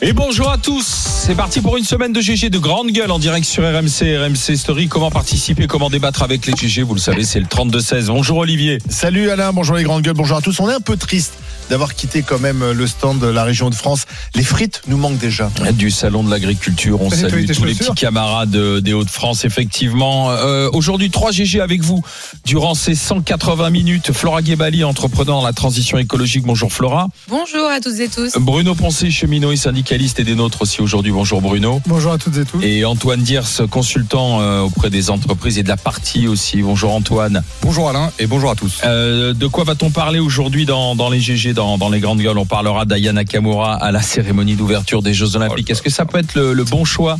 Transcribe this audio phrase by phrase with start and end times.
[0.00, 3.18] Et bonjour à tous, c'est parti pour une semaine de GG de grande gueule en
[3.18, 4.86] direct sur RMC, RMC Story.
[4.86, 8.06] Comment participer, comment débattre avec les GG, vous le savez, c'est le 32-16.
[8.06, 8.78] Bonjour Olivier.
[8.88, 10.60] Salut Alain, bonjour les grandes gueules, bonjour à tous.
[10.60, 11.34] On est un peu triste
[11.68, 14.06] d'avoir quitté quand même le stand de la région de France.
[14.36, 15.50] Les frites nous manquent déjà.
[15.72, 20.30] Du salon de l'agriculture, on salue tous les petits camarades des Hauts-de-France, effectivement.
[20.30, 22.02] Euh, Aujourd'hui, 3 GG avec vous
[22.46, 24.12] durant ces 180 minutes.
[24.12, 26.44] Flora Guébali, entrepreneur dans la transition écologique.
[26.44, 27.08] Bonjour Flora.
[27.28, 28.32] Bonjour à toutes et tous.
[28.38, 29.56] Bruno Poncé, cheminot et
[29.88, 31.12] syndicaliste et des nôtres aussi aujourd'hui.
[31.12, 31.80] Bonjour Bruno.
[31.86, 32.62] Bonjour à toutes et tous.
[32.62, 36.60] Et Antoine Diers, consultant euh, auprès des entreprises et de la partie aussi.
[36.60, 37.42] Bonjour Antoine.
[37.62, 38.82] Bonjour Alain et bonjour à tous.
[38.84, 42.36] Euh, de quoi va-t-on parler aujourd'hui dans, dans les GG dans, les grandes gueules?
[42.36, 45.70] On parlera d'Ayana Nakamura à la cérémonie d'ouverture des Jeux Olympiques.
[45.70, 47.16] Est-ce que ça peut être le, bon choix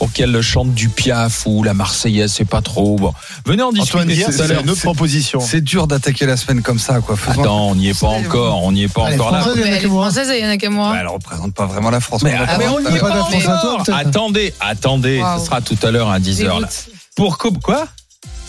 [0.00, 2.96] pour qu'elle chante du Piaf ou la Marseillaise, c'est pas trop.
[2.96, 3.12] Bon.
[3.44, 4.24] Venez en discuter.
[4.32, 5.40] C'est une autre proposition.
[5.40, 7.18] C'est dur d'attaquer la semaine comme ça, quoi.
[7.28, 8.62] Attends, on n'y est pas encore.
[8.62, 9.44] On n'y est pas encore là.
[9.62, 10.92] Elle est française, Ayana Nakamura.
[10.92, 12.22] Bah, elle représente pas vraiment la France.
[12.22, 13.84] Mais, ah, on n'y est pas encore.
[13.92, 15.22] Attendez, attendez.
[15.38, 16.66] Ce sera tout à l'heure à 10h.
[17.14, 17.86] Pour quoi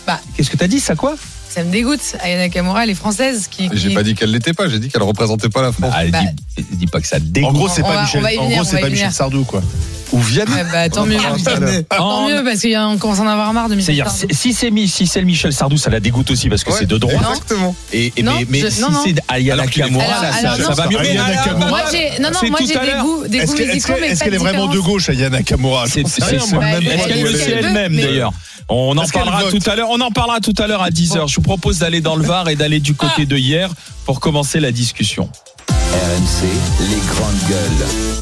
[0.07, 0.21] bah.
[0.37, 1.15] Qu'est-ce que t'as dit, ça quoi
[1.49, 2.15] ça me dégoûte.
[2.21, 3.49] Ayana Nakamura, elle est française.
[3.51, 5.91] Qui, J'ai pas dit qu'elle l'était pas, j'ai dit qu'elle représentait pas la France.
[5.93, 7.49] Ah, elle, dit, dit, pas que ça dégoûte.
[7.49, 9.61] En gros, c'est pas, Michel, en gros, c'est pas Michel Sardou, quoi.
[10.11, 10.51] Ou Vianney.
[10.71, 11.17] bah, tant mieux.
[11.89, 14.27] tant mieux, parce qu'on commence à en avoir marre de Michel Sardou.
[14.31, 17.17] Si c'est si le Michel Sardou, ça la dégoûte aussi, parce que c'est de droite.
[17.17, 17.75] Exactement.
[17.93, 20.97] Et, mais, mais si c'est Ayana Nakamura, ça, va mieux.
[21.67, 24.37] Moi, j'ai non, non, moi j'ai des goûts, des goûts musicaux, mais Est-ce qu'elle est
[24.37, 28.33] vraiment de gauche, Ayana Nakamura Est-ce qu'elle le sait elle-même, d'ailleurs
[28.73, 29.89] on en parlera tout à l'heure.
[29.89, 31.27] On en parlera tout à l'heure à 10h.
[31.27, 33.69] Je vous propose d'aller dans le Var et d'aller du côté de hier
[34.05, 35.29] pour commencer la discussion.
[35.69, 36.47] RMC,
[36.89, 38.20] les grandes gueules.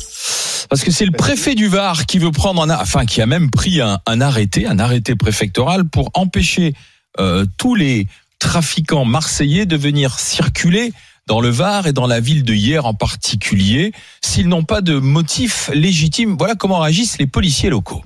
[0.70, 3.50] Parce que c'est le préfet du Var qui veut prendre un, enfin qui a même
[3.50, 6.73] pris un, arrêté, un arrêté préfectoral pour empêcher
[7.19, 8.06] euh, tous les
[8.38, 10.94] trafiquants marseillais de venir circuler
[11.25, 14.97] dans le Var et dans la ville de hier en particulier, s'ils n'ont pas de
[15.00, 16.35] motif légitime.
[16.38, 18.03] Voilà comment réagissent les policiers locaux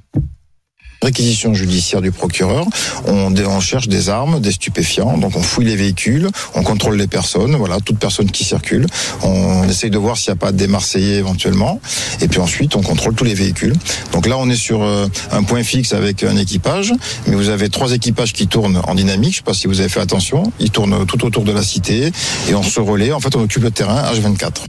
[1.04, 2.66] réquisition judiciaire du procureur.
[3.08, 5.18] On, on, cherche des armes, des stupéfiants.
[5.18, 7.56] Donc on fouille les véhicules, on contrôle les personnes.
[7.56, 8.86] Voilà, toute personne qui circule.
[9.22, 11.80] On essaye de voir s'il n'y a pas des Marseillais éventuellement.
[12.22, 13.74] Et puis ensuite, on contrôle tous les véhicules.
[14.12, 16.94] Donc là, on est sur euh, un point fixe avec un équipage.
[17.28, 19.34] Mais vous avez trois équipages qui tournent en dynamique.
[19.34, 20.52] Je ne sais pas si vous avez fait attention.
[20.60, 22.12] Ils tournent tout autour de la cité
[22.50, 23.12] et on se relaie.
[23.12, 24.66] En fait, on occupe le terrain H24.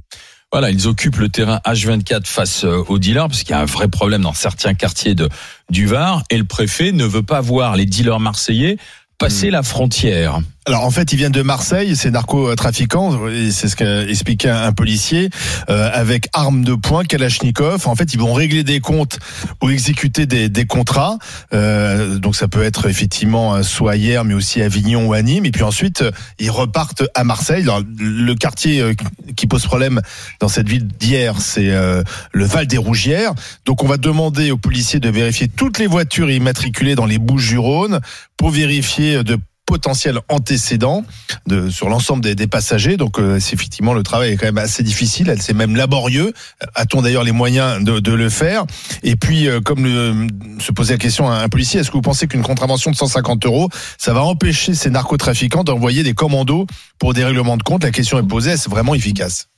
[0.53, 3.65] Voilà, ils occupent le terrain H24 face euh, aux dealers, parce qu'il y a un
[3.65, 5.29] vrai problème dans certains quartiers de,
[5.71, 8.79] du Var, et le préfet ne veut pas voir les dealers marseillais
[9.19, 9.53] passer hmm.
[9.53, 10.41] la frontière.
[10.67, 13.21] Alors en fait, ils viennent de Marseille, c'est narcotrafiquants,
[13.51, 15.29] c'est ce qu'a un policier,
[15.69, 17.87] euh, avec armes de poing, Kalachnikov.
[17.87, 19.19] En fait, ils vont régler des comptes
[19.63, 21.19] ou exécuter des, des contrats.
[21.53, 25.45] Euh, donc ça peut être effectivement soit hier, mais aussi à Avignon ou à Nîmes.
[25.45, 26.03] Et puis ensuite,
[26.39, 27.67] ils repartent à Marseille.
[27.99, 28.95] le quartier euh,
[29.37, 30.01] qui pose problème
[30.41, 33.33] dans cette ville d'hier, c'est euh, le Val des Rougières.
[33.67, 38.01] Donc on va demander aux policiers de vérifier toutes les voitures immatriculées dans les Bouches-du-Rhône
[38.39, 41.05] pour vérifier de potentiels antécédents
[41.47, 42.97] de, sur l'ensemble des, des, passagers.
[42.97, 45.35] Donc, euh, c'est effectivement, le travail est quand même assez difficile.
[45.41, 46.33] C'est même laborieux.
[46.75, 48.65] A-t-on d'ailleurs les moyens de, de, le faire?
[49.03, 50.27] Et puis, euh, comme le,
[50.61, 53.47] se posait la question à un policier, est-ce que vous pensez qu'une contravention de 150
[53.47, 56.67] euros, ça va empêcher ces narcotrafiquants d'envoyer des commandos
[56.99, 57.83] pour des règlements de compte?
[57.85, 58.53] La question est posée.
[58.53, 59.49] Est-ce vraiment efficace?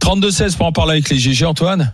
[0.00, 1.92] 32-16 pour en parler avec les GG, Antoine?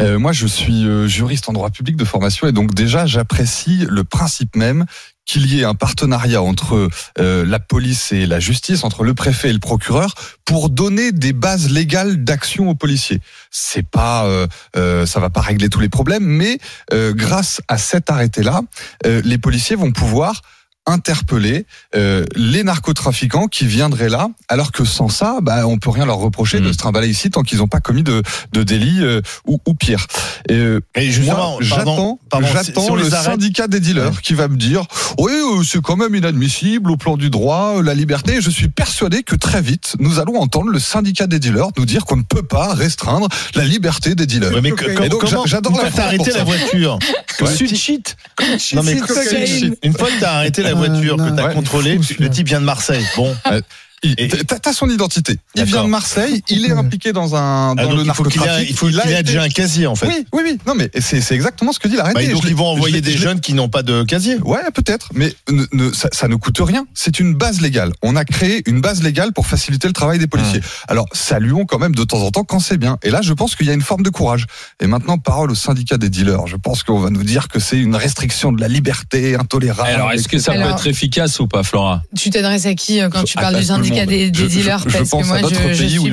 [0.00, 3.84] Euh, Moi, je suis euh, juriste en droit public de formation et donc déjà, j'apprécie
[3.88, 4.86] le principe même
[5.30, 6.88] qu'il y ait un partenariat entre
[7.20, 10.12] euh, la police et la justice, entre le préfet et le procureur,
[10.44, 13.20] pour donner des bases légales d'action aux policiers.
[13.52, 16.58] C'est pas, euh, euh, ça va pas régler tous les problèmes, mais
[16.90, 18.62] grâce à cet arrêté-là,
[19.04, 20.42] les policiers vont pouvoir
[20.86, 26.06] interpeller euh, les narcotrafiquants qui viendraient là, alors que sans ça, bah, on peut rien
[26.06, 26.72] leur reprocher de mm.
[26.72, 30.06] se trimballer ici tant qu'ils n'ont pas commis de, de délit euh, ou, ou, pire.
[30.48, 32.18] Et, euh, Et justement, j'attends,
[32.52, 34.84] j'attends le syndicat des dealers qui va me dire,
[35.18, 38.36] oui, euh, c'est quand même inadmissible au plan du droit, la liberté.
[38.36, 41.86] Et je suis persuadé que très vite, nous allons entendre le syndicat des dealers nous
[41.86, 44.62] dire qu'on ne peut pas restreindre la liberté des dealers.
[44.62, 46.98] mais Et donc, j'adore la arrêter la voiture.
[48.74, 52.30] Non mais une fois que tu as arrêté la voiture que tu as contrôlée, le
[52.30, 53.04] type vient de Marseille.
[53.16, 53.34] Bon.
[54.62, 55.36] T'as son identité.
[55.54, 58.70] Il vient de Marseille, il est impliqué dans un Ah, dans donc le narcotrafic.
[58.70, 60.06] il faut qu'il a ait été- déjà un casier en fait.
[60.06, 60.58] Oui, oui, oui.
[60.66, 62.32] Non, mais c'est exactement ce que dit Bah, l'arrêté.
[62.32, 64.36] donc Je l'ai- ils vont envoyer des je jeunes qui n'ont pas de casier.
[64.38, 66.86] Ouais, peut-être, mais ne, ne- ça, ça ne coûte rien.
[66.94, 67.92] C'est une base légale.
[68.02, 70.60] On a créé une base légale pour faciliter le travail des policiers.
[70.88, 72.96] Alors, saluons quand même de temps en temps quand c'est bien.
[73.02, 74.46] Et là, je pense qu'il y a une forme de courage.
[74.80, 76.46] Et maintenant, parole au syndicat des dealers.
[76.46, 79.90] Je pense qu'on va nous dire que c'est une restriction de la liberté intolérable.
[79.90, 82.02] Alors, est-ce que ça peut être efficace ou pas, Flora?
[82.16, 84.08] Tu t'adresses à qui euh, quand tu À- parles à du tout syndicat monde.
[84.10, 86.10] des, des je- dealers je Parce que moi, à je, y suis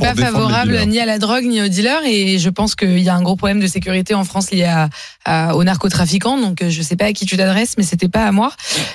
[0.00, 3.08] pas, suis favorable ni à la drogue ni aux dealers et je pense qu'il y
[3.08, 4.88] a un gros problème de sécurité en France lié à,
[5.24, 6.38] à- aux narcotrafiquants.
[6.40, 8.52] Donc, euh, je sais pas à qui tu t'adresses, mais c'était pas à moi.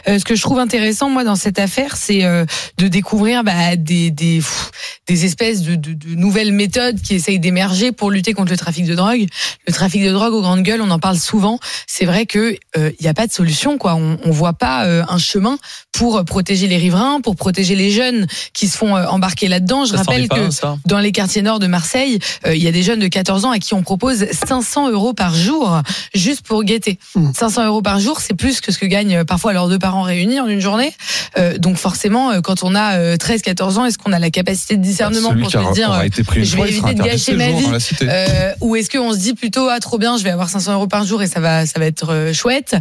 [0.07, 2.45] Euh, ce que je trouve intéressant, moi, dans cette affaire, c'est euh,
[2.77, 4.71] de découvrir bah, des, des, pff,
[5.07, 8.85] des espèces de, de, de nouvelles méthodes qui essayent d'émerger pour lutter contre le trafic
[8.85, 9.25] de drogue.
[9.67, 11.59] Le trafic de drogue aux grandes gueules, on en parle souvent.
[11.87, 13.95] C'est vrai que euh, il n'y a pas de solution, quoi.
[13.95, 15.57] On, on voit pas un chemin
[15.91, 19.85] pour protéger les riverains, pour protéger les jeunes qui se font euh, embarquer là-dedans.
[19.85, 20.49] Je Ça rappelle pas que
[20.85, 23.51] dans les quartiers nord de Marseille, euh, il y a des jeunes de 14 ans
[23.51, 25.81] à qui on propose 500 euros par jour
[26.13, 26.99] juste pour guetter.
[27.15, 27.31] Mm.
[27.33, 30.03] 500 euros par jour, c'est plus que ce que gagnent euh, parfois leurs deux parents
[30.03, 30.93] réunis en une journée.
[31.37, 34.81] Euh, donc forcément, quand on a euh, 13-14 ans, est-ce qu'on a la capacité de
[34.81, 37.65] discernement Celui pour se dire je vais éviter de gâcher ma vie
[38.03, 40.87] euh, ou est-ce qu'on se dit plutôt ah trop bien, je vais avoir 500 euros
[40.87, 42.75] par jour et ça va ça va être chouette.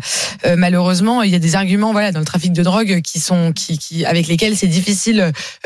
[0.47, 3.53] Euh, malheureusement, il y a des arguments voilà dans le trafic de drogue qui sont
[3.53, 4.92] qui, qui avec lesquels c'est difficile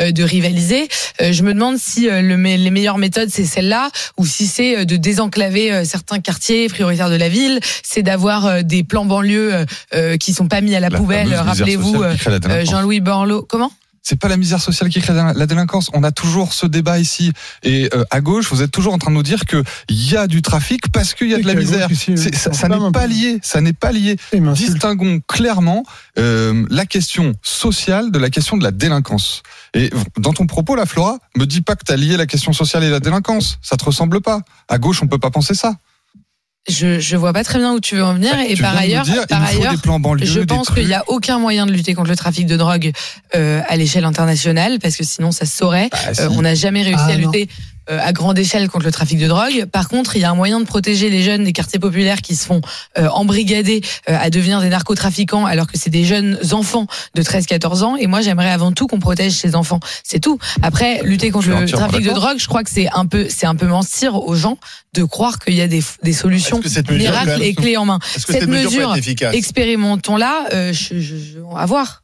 [0.01, 0.89] euh, de rivaliser.
[1.21, 4.87] Euh, je me demande si euh, le, les meilleures méthodes c'est celle-là ou si c'est
[4.87, 9.65] de désenclaver certains quartiers prioritaires de la ville, c'est d'avoir des plans banlieues
[10.21, 11.35] qui sont pas mis à la, La poubelle.
[11.35, 12.03] Rappelez-vous.
[12.65, 13.43] Jean-Louis Borloo.
[13.43, 13.73] Comment?
[14.09, 15.91] C'est pas la misère sociale qui crée la délinquance.
[15.93, 17.33] On a toujours ce débat ici.
[17.65, 20.29] Et euh, à gauche, vous êtes toujours en train de nous dire qu'il y a
[20.29, 21.91] du trafic parce qu'il y a de la misère.
[21.91, 23.41] ici, C'est- ça n'est pas lié.
[23.43, 24.17] Ça n'est pas lié.
[24.33, 24.71] Il m'insulte.
[24.75, 25.83] Distinguons clairement
[26.21, 29.43] euh, la question sociale de la question de la délinquance.
[29.75, 32.53] Et dans ton propos, la Flora, me dis pas que tu as lié la question
[32.53, 33.59] sociale et la délinquance.
[33.61, 34.43] Ça te ressemble pas.
[34.69, 35.75] À gauche, on peut pas penser ça.
[36.69, 39.05] Je je vois pas très bien où tu veux en venir et Tu par ailleurs
[39.05, 42.17] dire, par ailleurs banlieues, Je pense qu'il n'y a aucun moyen de lutter contre le
[42.17, 42.93] trafic de drogue
[43.35, 45.89] euh, à l'échelle internationale, parce que sinon ça se saurait.
[45.93, 46.21] Bah, si.
[46.23, 47.31] Euh, on n'a jamais réussi Ah, à non.
[47.91, 49.67] Euh, à grande échelle contre le trafic de drogue.
[49.73, 52.37] Par contre, il y a un moyen de protéger les jeunes des quartiers populaires qui
[52.37, 52.61] se font
[52.99, 57.83] euh, embrigader euh, à devenir des narcotrafiquants, alors que c'est des jeunes enfants de 13-14
[57.83, 57.97] ans.
[57.97, 59.81] Et moi, j'aimerais avant tout qu'on protège ces enfants.
[60.05, 60.39] C'est tout.
[60.63, 63.55] Après, lutter contre le trafic de drogue, je crois que c'est un peu, c'est un
[63.55, 64.59] peu mentir aux gens
[64.95, 66.57] de croire qu'il y a des, des solutions
[66.99, 67.99] miracles et clés en main.
[67.99, 68.93] Que Cette cette mesure,
[69.61, 72.03] expérimentons-la, euh, je, je, je- à voir.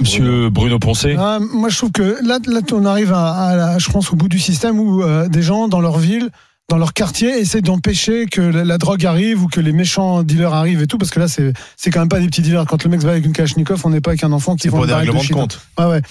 [0.00, 0.78] Monsieur Bruno.
[0.78, 4.12] Poncé Ah, moi, je trouve que là, là on arrive à, à la- je pense,
[4.12, 6.30] au bout du système où euh, des gens dans leur ville,
[6.70, 10.54] dans leur quartier, essaient d'empêcher que la, la drogue arrive ou que les méchants dealers
[10.54, 12.64] arrivent et tout, parce que là, c'est c'est quand même pas des petits dealers.
[12.66, 14.78] Quand le mec va avec une Kalachnikov, on n'est pas avec un enfant qui vend
[14.78, 15.34] pour des règlements de shit.
[15.36, 15.60] compte.
[15.78, 16.02] Ouais, ouais.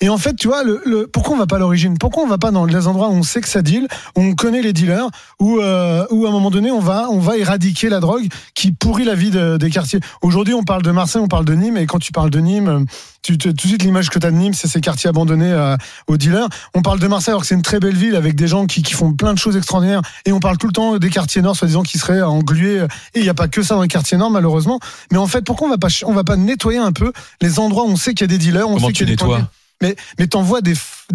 [0.00, 1.96] Et en fait, tu vois, le, le, pourquoi on va pas à l'origine?
[1.96, 3.86] Pourquoi on va pas dans les endroits où on sait que ça deal,
[4.16, 5.06] où on connaît les dealers,
[5.38, 8.72] où, euh, où à un moment donné, on va, on va éradiquer la drogue qui
[8.72, 10.00] pourrit la vie de- des quartiers?
[10.22, 12.84] Aujourd'hui, on parle de Marseille, on parle de Nîmes, et quand tu parles de Nîmes,
[13.22, 15.52] tu, tu- tout de suite l'image que tu as de Nîmes, c'est ces quartiers abandonnés
[15.52, 15.76] euh,
[16.08, 16.48] aux dealers.
[16.74, 18.82] On parle de Marseille alors que c'est une très belle ville avec des gens qui,
[18.82, 21.56] qui font plein de choses extraordinaires, et on parle tout le temps des quartiers nord,
[21.56, 22.86] soi-disant qui seraient englués.
[23.14, 24.80] Et il n'y a pas que ça dans les quartiers nord, malheureusement.
[25.12, 27.84] Mais en fait, pourquoi on va pas, on va pas nettoyer un peu les endroits
[27.84, 29.22] où on sait qu'il y a des dealers, on Comment sait qu'il y a des
[29.22, 29.50] nettoies
[29.82, 30.74] mais, mais t'envoies des,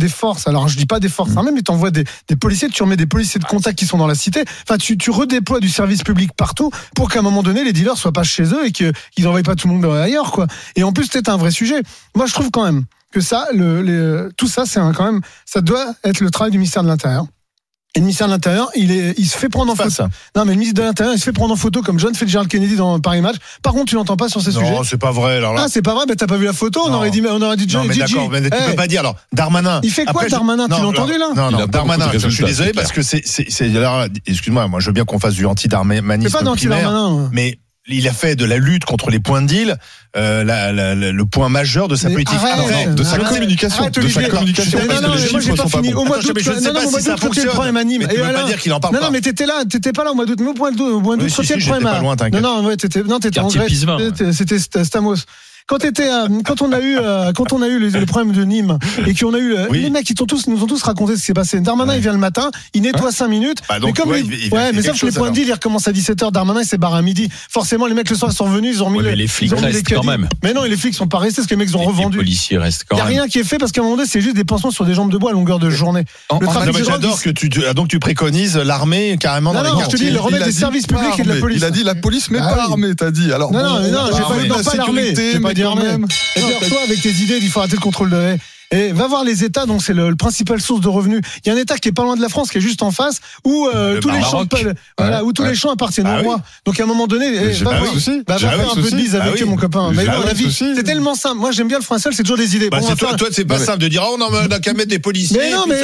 [0.10, 0.48] forces.
[0.48, 3.06] Alors, je dis pas des forces armées, mais t'envoies des, des policiers, tu remets des
[3.06, 4.44] policiers de contact qui sont dans la cité.
[4.64, 7.98] Enfin, tu, tu redéploies du service public partout pour qu'à un moment donné, les dealers
[7.98, 10.48] soient pas chez eux et qu'ils envoient pas tout le monde ailleurs, quoi.
[10.76, 11.82] Et en plus, c'est un vrai sujet.
[12.16, 15.62] Moi, je trouve quand même que ça, le, les- tout ça, c'est quand même, ça
[15.62, 17.26] doit être le travail du ministère de l'Intérieur.
[17.96, 19.90] Et le ministère de l'Intérieur, il, est, il se fait prendre en photo.
[19.90, 20.10] ça.
[20.36, 22.50] Non, mais le ministre de l'Intérieur, il se fait prendre en photo comme John Fitzgerald
[22.50, 23.38] Kennedy dans Paris Match.
[23.64, 24.70] Par contre, tu l'entends pas sur ces sujets.
[24.70, 25.38] Non, c'est pas vrai.
[25.38, 25.62] Alors là.
[25.66, 26.98] Ah, c'est pas vrai, mais t'as pas vu la photo, on Non.
[26.98, 28.14] aurait dit, on aurait dit Non, John mais Gigi.
[28.14, 29.00] d'accord, mais tu Eh, peux pas dire.
[29.00, 29.80] Alors, Darmanin.
[29.82, 32.06] Il fait quoi, Après, je- Darmanin Tu l'as entendu, là Non, Il non, pas Darmanin,
[32.08, 34.82] beaucoup de je suis résultats, désolé c'est parce que c'est, c'est, c'est- alors, excuse-moi, moi
[34.82, 36.44] je veux bien qu'on fasse du C'est anti-darmanisme pas primaire,
[36.90, 37.30] d'anti-Darmanin.
[37.32, 39.78] mais il a fait de la lutte contre les points de deal
[40.18, 42.40] euh, la- la- la- le point majeur de sa Mais politique.
[42.42, 44.30] arrête, de sa communication, arrête, de sa Olivier.
[44.30, 45.94] communication, Non, non, mais moi, j'ai pas fini.
[45.94, 47.48] Au mois d'août, je ne sais non, pas si ça fonctionne.
[47.50, 47.76] problème.
[47.76, 49.06] Mais tu peux pas dire qu'il en parle Non, pas.
[49.08, 50.40] non, mais t'étais là, t'étais pas là au mois d'août.
[50.42, 52.42] Mais au point d'août, au mois d'août, si, le problème t'inquiète.
[52.42, 53.72] Non, non, ouais, t'étais, non, t'étais en Grèce.
[53.74, 55.16] C'était- C'était St- Stamos.
[55.68, 58.44] Quand euh, quand on a eu, euh, quand on a eu les, le problème de
[58.44, 59.82] Nîmes et qu'on a eu, Oui.
[59.82, 61.60] les mecs, ils tous, nous ont tous raconté ce qui s'est passé.
[61.60, 61.98] Darmanin, Ouais.
[61.98, 63.58] il vient le matin, il nettoie 5 minutes.
[63.68, 65.30] Bah, donc, mais comme ouais, les- il- il ouais, vérifie mais sauf que les points
[65.32, 66.32] de deal, ils recommencent à 17h.
[66.32, 67.30] Darmanin, il s'est barré à midi.
[67.50, 69.54] Forcément, les mecs, le soir, sont revenus, ils ont remis Ouais, le- mais les flics
[69.54, 70.30] restent les quand même.
[70.44, 72.18] Mais non, les flics sont pas restés parce que les mecs ont Les revendu.
[72.18, 73.14] policiers restent Il quand n'y a même.
[73.14, 74.94] rien qui est fait parce qu'à un moment donné, c'est juste des pansements sur des
[74.94, 76.06] jambes de bois à longueur de journée.
[76.30, 79.98] J'adore il- que tu, ah, donc tu préconises l'armée carrément dans non, les je te
[79.98, 81.58] dis, le remède il des services publics et de la police.
[81.58, 82.72] Il a dit la police, mais Ah pas oui.
[82.74, 83.34] armée, t'as dit.
[83.34, 83.80] Alors, Non, non,
[84.16, 85.14] j'ai pas l'armée.
[85.64, 85.84] Armée.
[85.84, 86.06] même.
[86.36, 88.38] Et toi, avec tes idées, il faut arrêter le contrôle de haie.
[88.72, 91.22] Et va voir les États, donc c'est le, le principal source de revenus.
[91.46, 92.82] Il y a un État qui est pas loin de la France, qui est juste
[92.82, 94.44] en face, où euh, tous les champs,
[94.98, 95.50] voilà, où tous ouais.
[95.50, 96.42] les champs appartiennent Ah au roi.
[96.66, 97.94] Donc à un moment donné, eh, va, voir-
[98.28, 99.42] bah, va faire un peu de bise avec Ah oui.
[99.44, 99.92] eux, mon copain.
[99.94, 101.38] Mais la vie, c'est tellement simple.
[101.38, 102.70] Moi, j'aime bien le français, c'est toujours des idées.
[102.70, 104.74] Bah, Bon, c'est toi, toi, c'est pas simple de dire, oh non, on n'a qu'à
[104.74, 105.38] mettre des policiers.
[105.38, 105.76] Mais non, mais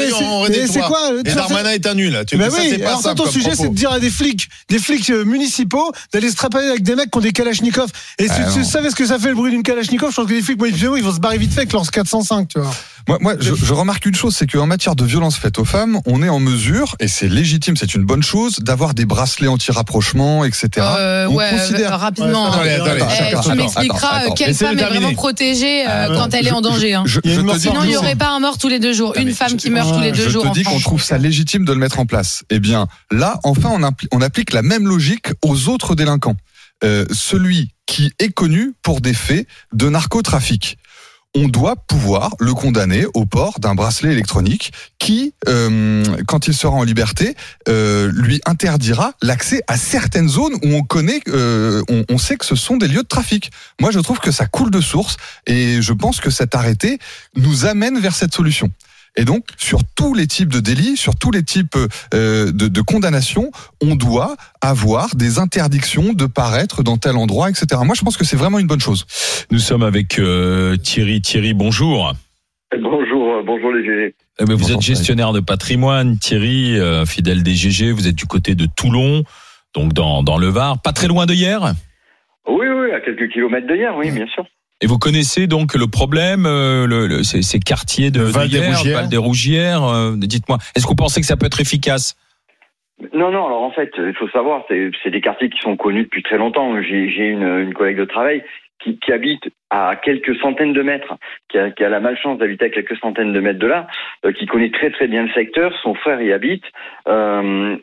[0.67, 2.17] c'est- quoi, Et Darmanin est un nul.
[2.27, 2.45] Tu Bah
[2.85, 6.29] alors toi, ton sujet, c'est de dire à des flics, des flics euh, municipaux, d'aller
[6.29, 7.89] se trapailler avec des mecs qui ont des kalachnikovs.
[8.17, 10.27] Et si Ah, tu savais ce que ça fait le bruit d'une kalachnikov, je pense
[10.27, 12.70] que les flics, ils vont se barrer vite fait avec leurs 405, tu vois.
[13.07, 15.99] Moi, moi je, je remarque une chose, c'est qu'en matière de violence faite aux femmes,
[16.05, 20.45] on est en mesure, et c'est légitime, c'est une bonne chose, d'avoir des bracelets anti-rapprochement,
[20.45, 20.69] etc.
[20.77, 22.51] Euh, On ouais, considère- euh, rapidement.
[22.51, 22.83] Ouais, Attendez, hein.
[22.85, 23.01] attendez.
[23.01, 24.33] Eh, Attends, tu attends, m'expliqueras attends, attends.
[24.35, 26.93] quelle femme est vraiment protégée euh, Ah, quand elle est en danger.
[26.93, 27.03] hein.
[27.07, 29.13] Je, je te Sinon, il n'y aurait pas un mort tous les deux jours.
[29.17, 30.43] Une femme je- qui meurt tous les deux je jours.
[30.43, 32.43] te en dis qu'on trouve ça légitime de le mettre en place.
[32.51, 36.35] Eh bien, là, enfin, on, applique la même logique aux autres délinquants.
[36.83, 40.77] Euh, celui qui est connu pour des faits de narcotrafic.
[41.33, 46.73] On doit pouvoir le condamner au port d'un bracelet électronique qui, euh, quand il sera
[46.73, 47.35] en liberté,
[47.69, 52.45] euh, lui interdira l'accès à certaines zones où on connaît, euh, on, on sait que
[52.45, 53.49] ce sont des lieux de trafic.
[53.79, 55.15] Moi, je trouve que ça coule de source
[55.47, 56.99] et je pense que cet arrêté
[57.37, 58.69] nous amène vers cette solution.
[59.17, 61.75] Et donc, sur tous les types de délits, sur tous les types
[62.13, 63.51] euh, de, de condamnations,
[63.83, 67.81] on doit avoir des interdictions de paraître dans tel endroit, etc.
[67.83, 69.05] Moi, je pense que c'est vraiment une bonne chose.
[69.51, 71.21] Nous sommes avec euh, Thierry.
[71.21, 72.13] Thierry, bonjour.
[72.71, 74.15] Bonjour, euh, bonjour les GG.
[74.39, 77.91] Eh ben, vous Bonjour, êtes gestionnaire de patrimoine, Thierry, euh, fidèle des GG.
[77.91, 79.23] Vous êtes du côté de Toulon,
[79.75, 81.73] donc dans, dans le Var, pas très loin de hier?
[82.47, 84.45] Oui, oui, à quelques kilomètres de hier, oui, bien sûr.
[84.81, 88.57] Et vous connaissez donc le problème, euh, le, le- ces, ces quartiers de, Val de
[88.57, 88.97] des Rougières.
[89.01, 89.83] Val des Rougières.
[89.83, 92.15] euh, Dites-moi, est-ce que vous pensez que ça peut être efficace?
[93.13, 96.03] Non, non, alors en fait, il faut savoir, c'est c'est des quartiers qui sont connus
[96.03, 96.79] depuis très longtemps.
[96.83, 98.43] J'ai j'ai une, une collègue de travail
[98.83, 101.15] qui, qui habite à quelques centaines de mètres,
[101.49, 103.87] qui a, qui a la malchance d'habiter à quelques centaines de mètres de là,
[104.25, 106.65] euh, qui connaît très très bien le secteur, son frère y habite.
[107.07, 107.77] Euh,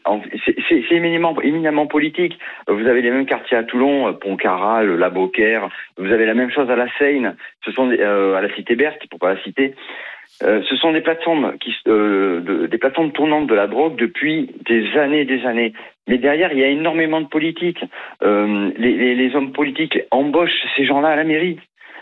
[0.69, 2.39] c'est éminemment, éminemment politique.
[2.67, 6.51] Vous avez les mêmes quartiers à Toulon, euh, Pontcarral, La Beaucaire, vous avez la même
[6.51, 9.43] chose à la Seine, ce sont des- euh, à la Cité Berthe, pour pas la
[9.43, 9.75] citer.
[10.43, 14.51] Euh, ce sont des plateformes qui, euh, de- des plateformes tournantes de la drogue depuis
[14.67, 15.73] des années et des années.
[16.07, 17.85] Mais derrière, il y a énormément de politique.
[18.23, 21.59] Euh, les, les, les hommes politiques embauchent ces gens-là à la mairie.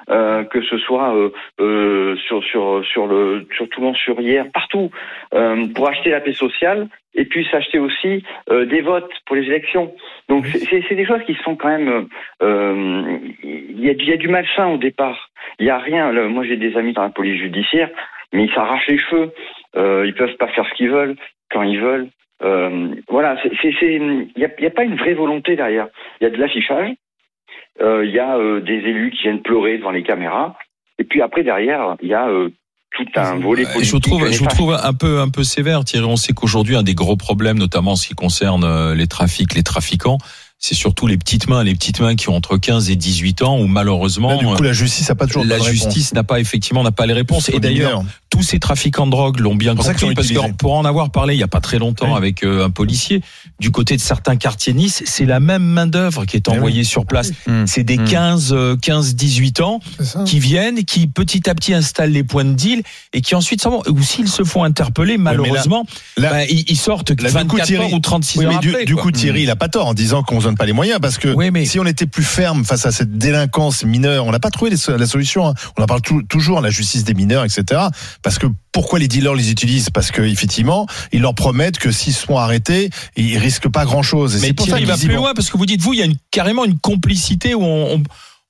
[0.08, 4.88] Euh, que ce soit euh, euh, sur sur sur le sur Toulon-sur-Hier, partout,
[5.34, 9.42] euh, pour acheter la paix sociale et puis s'acheter aussi euh, des votes pour les
[9.46, 9.92] élections.
[10.28, 12.06] Donc c'est- des choses qui sont quand même,
[12.40, 15.30] euh, il y a y a du malsain au départ.
[15.58, 16.12] Il y a rien.
[16.28, 17.90] moi j'ai des amis dans la police judiciaire,
[18.32, 19.32] mais ils s'arrachent les cheveux.
[19.76, 21.16] Euh, ils peuvent pas faire ce qu'ils veulent
[21.50, 22.08] quand ils veulent.
[22.42, 25.88] Euh, voilà, il y a, y a pas une vraie volonté derrière.
[26.20, 26.90] Il y a de l'affichage.
[27.80, 30.56] Euh, Il y a euh, des élus qui viennent pleurer devant les caméras.
[30.98, 32.48] Et puis après derrière, il y a euh,
[32.92, 33.84] tout un volet politique.
[33.84, 36.06] Je vous trouve, je vous trouve un peu, un peu sévère, Thierry.
[36.06, 39.62] On sait qu'aujourd'hui, un des gros problèmes, notamment en ce qui concerne les trafics, les
[39.62, 40.18] trafiquants,
[40.58, 43.58] c'est surtout les petites mains, les petites mains qui ont entre 15 et 18 ans,
[43.60, 46.82] où malheureusement, Là, du coup, la justice n'a pas toujours la justice n'a pas effectivement
[46.82, 47.48] n'a pas les réponses.
[47.50, 51.10] Et d'ailleurs, tous ces trafiquants de drogue l'ont bien compris parce que pour en avoir
[51.10, 52.16] parlé il y a pas très longtemps Oui.
[52.16, 53.22] avec euh, un policier
[53.60, 56.50] du côté de certains quartiers de Nice, c'est la même main d'œuvre qui est Eh
[56.50, 56.56] oui.
[56.56, 57.32] envoyée sur place.
[57.46, 57.64] Mm.
[57.66, 58.04] C'est des Mm.
[58.08, 59.80] 15 euh, 15 18 ans
[60.26, 62.82] qui viennent, qui petit à petit installent les points de deal
[63.12, 63.64] et qui ensuite.
[63.88, 65.84] Ou s'ils se font interpeller, malheureusement,
[66.16, 68.58] là- bah, ils, sortent là, du 24 coup, Thierry- heures ou 36 Oui, heures mais
[68.58, 68.84] du, après.
[68.84, 69.02] du quoi.
[69.04, 71.28] coup, Thierry, il a pas tort en disant qu'on donne pas les moyens parce que
[71.34, 74.50] Oui, mais- si on était plus ferme face à cette délinquance mineure, on n'a pas
[74.50, 75.48] trouvé les la solution.
[75.48, 75.54] hein.
[75.76, 77.82] On en parle tou- toujours, la justice des mineurs, etc.
[78.22, 79.90] Parce que pourquoi les dealers les utilisent?
[79.90, 84.36] Parce que effectivement, ils leur promettent que s'ils sont arrêtés, ils risquent pas grand-chose.
[84.36, 85.98] Et Mais c'est pour ça que va plus loin parce que vous dites vous, il
[85.98, 88.02] y a une, carrément une complicité où on, on,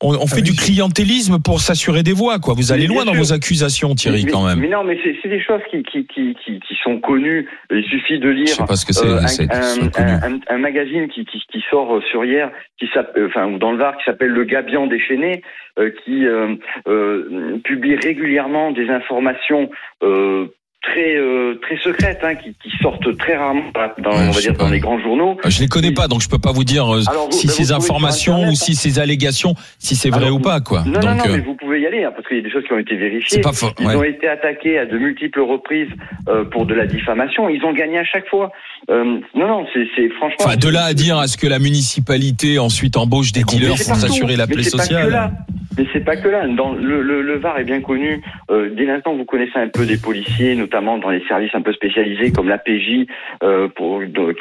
[0.02, 2.38] on- on fait Ah du clientélisme pour s'assurer des voix.
[2.38, 2.54] Quoi.
[2.54, 4.60] Vous allez loin dans vos accusations, Thierry, mais, quand même.
[4.60, 7.48] Mais non, mais c'est c'est des choses qui, qui, qui, qui, qui sont connues.
[7.70, 9.06] Il suffit de Je lire sais pas ce que c'est.
[9.06, 13.28] euh, un, un, un- un- magazine qui, qui, qui sort sur hier, qui s'appelle, euh,
[13.28, 15.42] enfin, ou dans le Var, qui s'appelle Le Gabian déchaîné,
[15.78, 16.54] euh, qui euh,
[16.88, 19.70] euh, publie régulièrement des informations
[20.02, 20.46] euh,
[20.86, 23.62] très euh, très secrètes, hein, qui, qui sortent très rarement
[23.98, 25.36] dans, Ouais, on va dire, dans les grands journaux.
[25.44, 27.52] Je les connais pas, donc je peux pas vous dire euh, Alors, vous- si bah,
[27.52, 30.84] ces sur informations ou si ces allégations, si c'est vrai Alors, ou pas, quoi.
[30.86, 32.42] Non, non, donc non, euh, mais vous pouvez y aller, hein, parce qu'il y a
[32.42, 33.40] des choses qui ont été vérifiées.
[33.40, 33.70] pas faux.
[33.78, 33.96] Ils ouais.
[33.96, 35.88] ont été attaqués à de multiples reprises
[36.28, 37.48] euh, pour de la diffamation.
[37.48, 38.52] Ils ont gagné à chaque fois.
[38.90, 40.36] Euh, non, non, c'est franchement.
[40.44, 43.96] Enfin, de là à dire à ce que la municipalité ensuite embauche des dealers pour
[43.96, 45.32] s'assurer la paix sociale.
[45.76, 46.46] Mais c'est pas que là.
[46.46, 48.22] Dans le, Var est bien connu.
[48.50, 51.72] Euh, dès où vous connaissez un peu des policiers, notamment dans les services un peu
[51.72, 53.06] spécialisés comme l'APJ,
[53.42, 53.68] euh,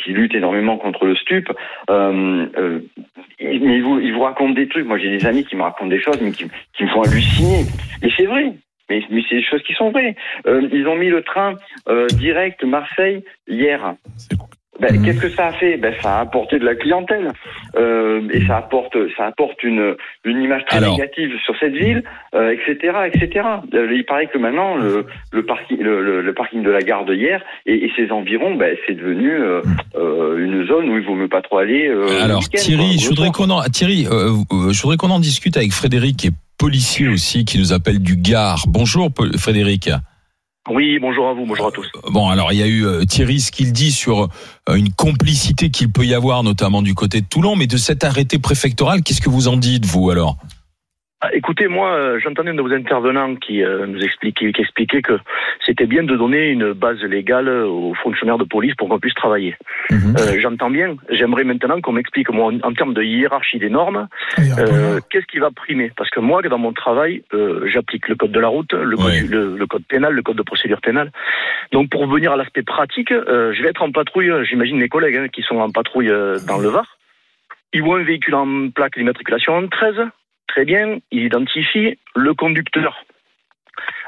[0.04, 1.52] qui lutte énormément contre le stup.
[1.90, 2.46] Euh,
[3.40, 4.86] mais ils vous, ils vous racontent des trucs.
[4.86, 7.66] Moi, j'ai des amis qui me racontent des choses, mais qui, me font halluciner.
[8.02, 8.54] Et c'est vrai.
[8.90, 10.16] Mais, mais c'est des choses qui sont vraies.
[10.46, 11.56] Ils ont mis le train
[12.18, 13.96] direct Marseille hier.
[14.80, 15.06] Ben, Mhm.
[15.06, 15.78] Qu'est-ce que ça a fait?
[15.78, 17.32] Ben, Ça a apporté de la clientèle
[17.78, 20.98] euh, et ça apporte, ça apporte une, une image très Alors.
[20.98, 22.04] négative sur cette ville,
[22.34, 23.46] euh, etc., etc.
[23.74, 27.06] Euh, il paraît que maintenant le, le parking, le, le- le parking de la gare
[27.06, 29.62] de hier et, et ses environs, ben, c'est devenu euh,
[29.96, 31.88] euh, une zone où il vaut mieux pas trop aller.
[31.88, 36.18] euh, Alors Thierry, je voudrais qu'on en Thierry, je voudrais qu'on en discute avec Frédéric
[36.18, 38.64] qui est policier aussi qui nous appelle du Gard.
[38.68, 39.90] Bonjour Frédéric.
[40.68, 41.88] Oui, bonjour à vous, bonjour à tous.
[42.10, 44.30] Bon, alors il y a eu euh, Thierry ce qu'il dit sur
[44.68, 48.04] euh, une complicité qu'il peut y avoir notamment du côté de Toulon, mais de cet
[48.04, 50.38] arrêté préfectoral, qu'est-ce que vous en dites vous alors?
[51.34, 55.14] Écoutez, moi, euh, j'entendais un de vos intervenants qui euh, nous expliquait, qui expliquait que
[55.66, 59.56] c'était bien de donner une base légale aux fonctionnaires de police pour qu'on puisse travailler.
[59.92, 60.16] Mhm.
[60.20, 60.96] Euh, J'entends bien.
[61.10, 64.08] J'aimerais maintenant qu'on m'explique, moi, en, en termes de hiérarchie des normes,
[64.40, 65.92] euh, qu'est-ce qui va primer?
[65.98, 69.06] Parce que moi, dans mon travail, euh, j'applique le code de la route, le code,
[69.06, 69.22] Ouais.
[69.22, 71.12] du- le, le code pénal, le code de procédure pénale.
[71.72, 74.32] Donc, pour venir à l'aspect pratique, euh, je vais être en patrouille.
[74.46, 76.86] J'imagine mes collègues hein, qui sont en patrouille euh, dans le Var.
[77.74, 79.96] Ils voient un véhicule en plaque d'immatriculation 13.
[80.48, 81.00] Très bien.
[81.12, 83.04] Ils identifient le conducteur.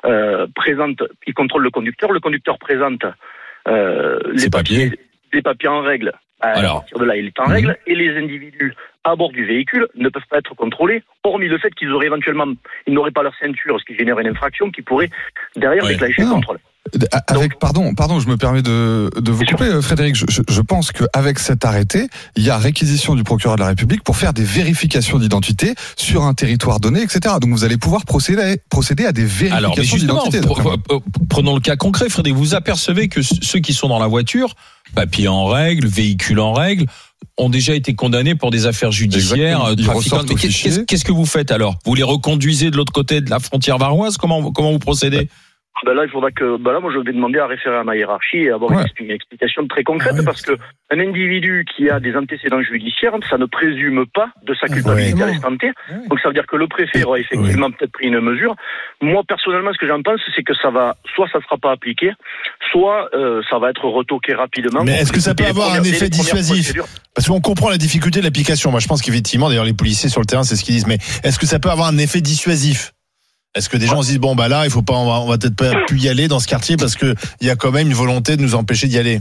[0.06, 2.12] Euh, présente, ils contrôlent le conducteur.
[2.12, 3.04] Le conducteur présente
[3.68, 4.92] euh, les papiers.
[5.34, 6.14] les papiers en règle.
[6.40, 6.82] À Alors.
[6.82, 7.52] partir de là, il est en Mhm.
[7.52, 11.58] règle et les individus à bord du véhicule ne peuvent pas être contrôlés, hormis le
[11.58, 12.46] fait qu'ils auraient éventuellement,
[12.86, 15.10] ils n'auraient pas leur ceinture, ce qui génère une infraction qui pourrait
[15.56, 15.94] derrière Ouais.
[15.94, 16.60] déclencher le contrôle.
[17.28, 19.58] Avec, pardon, pardon, je me permets de, de vous sûr.
[19.58, 20.16] couper, euh, Frédéric.
[20.16, 23.68] Je, je- je pense qu'avec cet arrêté, il y a réquisition du procureur de la
[23.68, 27.36] République pour faire des vérifications d'identité sur un territoire donné, etc.
[27.42, 30.40] Donc vous allez pouvoir procéder, procéder à des vérifications d'identité.
[30.64, 32.38] pr- pr- prenons le cas concret, Frédéric.
[32.38, 34.56] Vous apercevez que ceux qui sont dans la voiture,
[34.96, 36.86] papier en règle, véhicule en règle,
[37.38, 40.18] ont déjà été condamnés pour des affaires judiciaires, euh, trafiquants.
[40.36, 40.86] Mais.
[40.86, 41.78] Qu'est-ce que vous faites alors?
[41.86, 44.18] Vous les reconduisez de l'autre côté de la frontière varoise?
[44.18, 45.30] Comment comment vous procédez?
[45.86, 47.96] Ben là, il faudra que, ben là, moi, je vais demander à référer à ma
[47.96, 48.84] hiérarchie et avoir une Ouais.
[48.86, 50.26] expli- une explication très concrète Ah ouais.
[50.26, 50.54] parce que
[50.90, 55.24] un individu qui a des antécédents judiciaires, ça ne présume pas de sa culpabilité Ouais.
[55.24, 55.72] à l'instant T.
[56.10, 58.56] Donc ça veut dire que le préfet aura effectivement peut-être pris une mesure.
[59.02, 61.72] Moi, personnellement, ce que j'en pense, c'est que ça va, soit ça ne sera pas
[61.72, 62.12] appliqué,
[62.72, 64.84] soit euh, ça va être retoqué rapidement.
[64.84, 66.74] Mais est-ce que ça peut avoir un effet dissuasif.
[67.14, 68.72] Parce qu'on comprend la difficulté de l'application.
[68.72, 70.88] Moi, je pense qu'effectivement, d'ailleurs, les policiers sur le terrain, c'est ce qu'ils disent.
[70.88, 72.92] Mais est-ce que ça peut avoir un effet dissuasif
[73.58, 75.56] Est-ce que des gens se disent bon bah là, il faut pas, on va, peut-être
[75.56, 77.94] pas plus y aller dans ce quartier parce que il y a quand même une
[77.94, 79.20] volonté de nous empêcher d'y aller?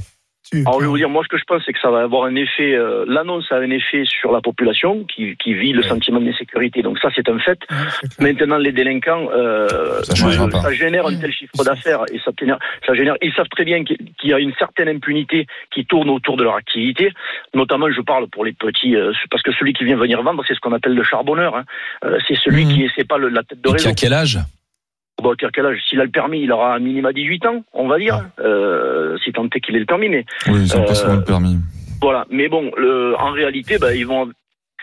[0.55, 2.25] Alors, je vais vous dire, moi, ce que je pense, c'est que ça va avoir
[2.25, 6.21] un effet, euh, l'annonce a un effet sur la population qui, qui vit le sentiment
[6.21, 6.83] d'insécurité.
[6.83, 7.59] Donc ça, c'est un fait.
[8.21, 9.67] Maintenant, les délinquants, euh,
[10.03, 13.17] Ça euh, génère un tel chiffre d'affaires et ça, génère- ça génère.
[13.23, 16.55] Ils savent très bien qu'il y a une certaine impunité qui tourne autour de leur
[16.55, 17.13] activité.
[17.55, 20.55] Notamment, je parle pour les petits, euh, parce que celui qui vient venir vendre, c'est
[20.55, 21.57] ce qu'on appelle le charbonneur.
[21.57, 21.65] hein.
[22.05, 22.73] Euh, c'est celui Mhm.
[22.73, 23.85] qui c'est pas le- la tête de Et réseau.
[23.85, 24.39] qui a quel âge?
[25.25, 27.99] À quel âge S'il a le permis, il aura un minima 18 ans, on va
[27.99, 28.21] dire.
[28.39, 28.43] Ah.
[28.43, 31.15] Euh, si tant est qu'il ait le permis, mais Oui, ils ont pas Euh, souvent
[31.17, 31.57] le permis.
[32.03, 34.31] voilà, mais bon, le, en réalité, bah, ils vont,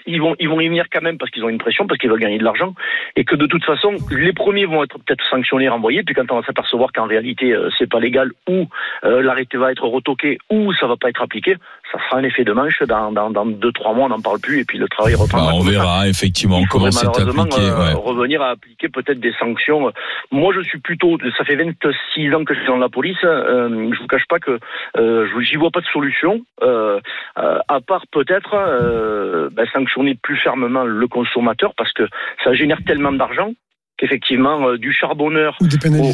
[0.05, 2.09] ils vont, ils vont y venir quand même parce qu'ils ont une pression, parce qu'ils
[2.09, 2.73] veulent gagner de l'argent,
[3.15, 6.39] et que de toute façon, les premiers vont être peut-être sanctionnés, renvoyés, puis quand on
[6.41, 8.67] va s'apercevoir qu'en réalité euh, c'est pas légal, ou
[9.05, 11.55] euh, l'arrêté va être retoqué, ou ça va pas être appliqué,
[11.93, 12.81] ça fera un effet de manche.
[12.83, 15.51] Dans, dans, dans deux trois mois, on n'en parle plus, et puis le travail reprendra.
[15.51, 17.61] Bah, On verra effectivement Il comment c'est malheureusement appliqué.
[17.69, 17.93] euh, ouais.
[17.93, 19.91] revenir à appliquer peut-être des sanctions.
[20.31, 23.17] Moi, je suis plutôt, ça fait 26 ans que je suis dans la police.
[23.23, 24.59] Euh, je vous cache pas que
[24.97, 26.99] euh, je- j'y vois pas de solution, euh,
[27.37, 32.07] euh, à part peut-être euh, ben, sanctionner plus fermement le consommateur parce que
[32.43, 33.51] ça génère tellement d'argent
[33.97, 35.55] qu'effectivement euh, du charbonneur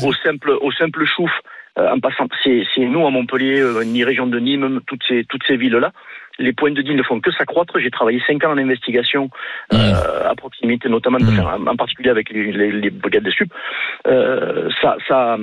[0.04, 1.32] au, au simple au simple chouf
[1.92, 5.58] en passant c'est nous à Montpellier euh, ni région de Nîmes toutes ces toutes ces
[5.58, 5.92] villes là
[6.40, 7.78] les points de deal ne font que s'accroître.
[7.80, 9.30] J'ai travaillé cinq ans en investigation
[9.74, 11.40] euh, à proximité notamment Mmh.
[11.40, 13.52] enfin, en particulier avec les, les, les brigades de sup.
[14.08, 15.38] Euh, ça ça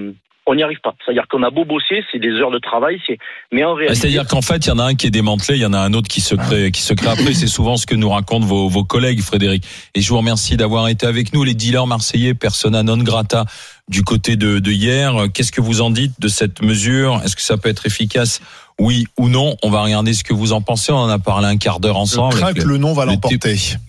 [0.48, 0.94] on n'y arrive pas.
[1.04, 3.18] C'est-à-dire qu'on a beau bosser c'est des heures de travail c'est
[3.52, 5.58] mais en Ah, réalité C'est-à-dire qu'en fait, il y en a un qui est démantelé,
[5.58, 7.34] il y en a un autre qui se crée, qui se crée après.
[7.34, 9.64] C'est souvent ce que nous racontent vos, vos collègues, Frédéric.
[9.94, 13.44] Et je vous remercie d'avoir été avec nous, les dealers marseillais, persona non grata
[13.88, 15.26] du côté de, hier.
[15.32, 17.20] Qu'est-ce que vous en dites de cette mesure?
[17.24, 18.40] Est-ce que ça peut être efficace
[18.78, 20.92] Oui ou non On va regarder ce que vous en pensez.
[20.92, 22.34] On en a parlé un quart d'heure Je ensemble.
[22.34, 23.38] crains avec que le nom va le l'emporter.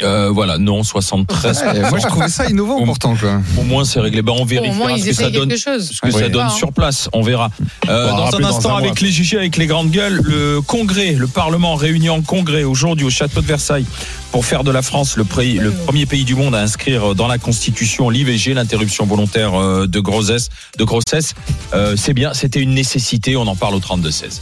[0.01, 1.63] Euh, voilà, non, 73.
[1.75, 3.41] Eh, moi, je trouvais ça innovant Au- pourtant, quoi.
[3.59, 4.21] Au moins, c'est réglé.
[4.21, 5.91] Ben, on moins, ils ce que ça essaient donne quelque chose.
[5.91, 6.49] ce que ça donne Hein.
[6.49, 7.09] sur place.
[7.11, 7.49] On verra.
[7.89, 11.11] Euh, dans un dans instant, un avec les GG, avec les grandes gueules, le Congrès,
[11.11, 13.85] le Parlement réuni en Congrès aujourd'hui au château de Versailles
[14.31, 17.27] pour faire de la France le, pré- le premier pays du monde à inscrire dans
[17.27, 20.47] la Constitution l'IVG, l'interruption volontaire euh, de grossesse.
[20.77, 21.33] De grossesse,
[21.73, 23.35] Euh, c'est bien, c'était une nécessité.
[23.35, 24.41] On en parle au 32 16.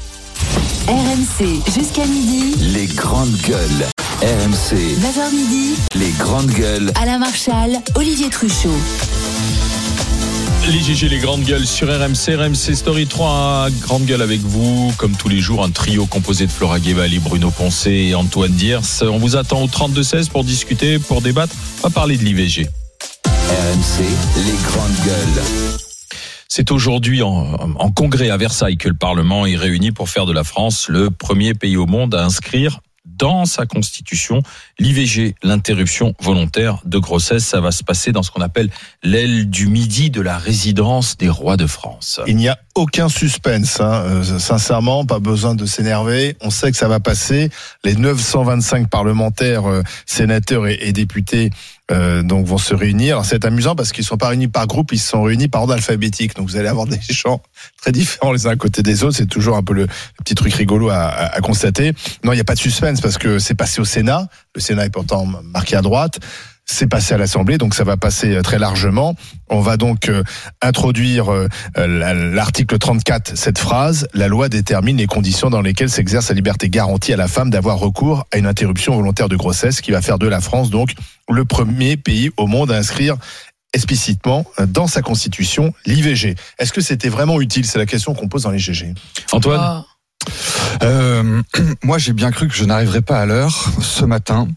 [0.88, 2.56] RMC jusqu'à midi.
[2.60, 3.88] Les grandes gueules.
[4.22, 4.76] RMC.
[4.76, 5.76] 9h midi.
[5.96, 6.92] Les grandes gueules.
[7.02, 8.70] Alain Marchal, Olivier Truchot.
[10.68, 15.16] Les GG, les grandes gueules sur RMC, RMC Story 3, grande gueule avec vous, comme
[15.16, 18.80] tous les jours, un trio composé de Flora Guevali, Bruno Poncé et Antoine Diers.
[19.04, 22.68] On vous attend au 32-16 pour discuter, pour débattre, on va parler de l'IVG.
[23.26, 24.04] RMC,
[24.38, 25.85] les grandes gueules.
[26.58, 30.46] C'est aujourd'hui en, congrès à Versailles que le Parlement est réuni pour faire de la
[30.46, 34.42] France le premier pays au monde à inscrire dans sa constitution
[34.80, 37.44] l'IVG, l'interruption volontaire de grossesse.
[37.44, 38.70] Ça va se passer dans ce qu'on appelle
[39.04, 42.22] l'aile du midi de la résidence des rois de France.
[42.76, 44.04] Aucun suspense, hein.
[44.06, 46.36] Euh, sincèrement, pas besoin de s'énerver.
[46.42, 47.50] On sait que ça va passer.
[47.86, 51.52] Les 925 parlementaires, euh, sénateurs et, députés
[51.92, 53.24] euh, donc vont se réunir.
[53.24, 56.36] C'est amusant parce qu'ils sont pas réunis par groupe, ils sont réunis par ordre alphabétique.
[56.36, 57.42] Donc vous allez avoir des gens
[57.82, 59.16] très différents les uns à côté des autres.
[59.16, 61.94] C'est toujours un peu le, le petit truc rigolo à, à- à constater.
[62.26, 64.28] Non, il n'y a pas de suspense parce que c'est passé au Sénat.
[64.54, 66.20] Le Sénat est pourtant marqué à droite.
[66.68, 69.16] C'est passé à l'Assemblée, donc ça va passer euh, très largement.
[69.50, 70.24] On va donc euh,
[70.64, 76.30] introduire euh, la- l'article 34, cette phrase, la loi détermine les conditions dans lesquelles s'exerce
[76.30, 79.92] la liberté garantie à la femme d'avoir recours à une interruption volontaire de grossesse, qui
[79.92, 80.94] va faire de la France donc
[81.30, 83.16] le premier pays au monde à inscrire
[83.74, 86.36] explicitement euh, dans sa constitution l'IVG.
[86.58, 87.66] Est-ce que c'était vraiment utile?
[87.66, 88.94] C'est la question qu'on pose dans les GG.
[89.32, 90.32] Antoine Oh.
[90.82, 91.42] Euh,
[91.84, 94.48] moi, j'ai bien cru que je n'arriverais pas à l'heure ce matin.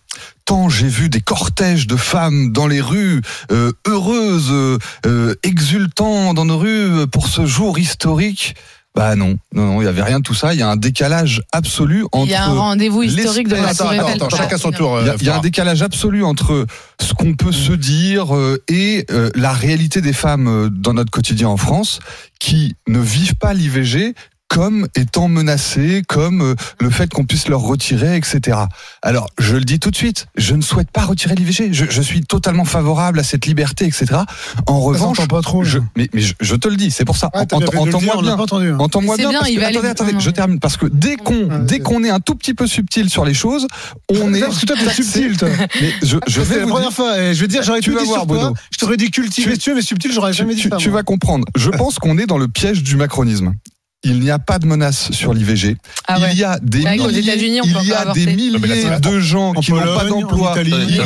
[0.48, 3.20] Tant j'ai vu des cortèges de femmes dans les rues,
[3.52, 8.54] euh, heureuses, euh, euh, exultant dans nos rues pour ce jour historique.
[8.94, 10.54] Bah non, non, non, il y avait rien de tout ça.
[10.54, 12.28] Il y a un décalage absolu entre.
[12.28, 14.22] Il y a un rendez-vous historique de la Attends, Tour attends, Eiffel.
[14.22, 14.96] attends, chacun son tour.
[14.96, 16.66] euh, Il y, a, il y a un décalage absolu entre
[16.98, 21.10] ce qu'on peut se dire euh, et euh, la réalité des femmes euh, dans notre
[21.10, 22.00] quotidien en France
[22.40, 24.14] qui ne vivent pas l'IVG
[24.48, 28.58] comme étant menacées, comme euh, le fait qu'on puisse leur retirer, etc.
[29.02, 31.72] Alors, je le dis tout de suite, je ne souhaite pas retirer l'IVG.
[31.72, 34.06] Je, je suis totalement favorable à cette liberté, etc.
[34.66, 35.64] En Ça revanche, s'entend pas trop.
[35.64, 37.30] je, mais, mais je, je te le dis, c'est pour ça.
[37.34, 37.86] Ouais, Entends-moi
[38.22, 38.32] bien.
[38.72, 38.76] hein.
[38.78, 41.58] Entends-moi bien, bien, parce que, attendez, attendez, non, je termine parce que dès qu'on Ouais,
[41.64, 43.66] dès qu'on est un tout petit peu subtil sur les choses,
[44.10, 45.02] on est Parce que toi, taxé.
[45.02, 45.48] subtil, toi.
[45.80, 47.18] Mais je, je vais C'est la vous première dire, fois.
[47.20, 48.52] Et je vais dire, j'aurais tout dit voir, sur toi.
[48.72, 50.76] Je t'aurais dit cultivé, mais subtil, j'aurais jamais dit ça.
[50.76, 51.44] tu vas comprendre.
[51.56, 53.52] Je pense qu'on est dans le piège du macronisme.
[54.04, 55.76] Il n'y a pas de menace sur l'IVG.
[56.06, 56.28] Ah ouais.
[56.32, 59.00] Il y a des milliers, États-Unis, on peut il y a des là, milliers la-
[59.00, 60.54] de gens En qui n'ont pas d'emploi.
[60.62, 61.04] Il y a-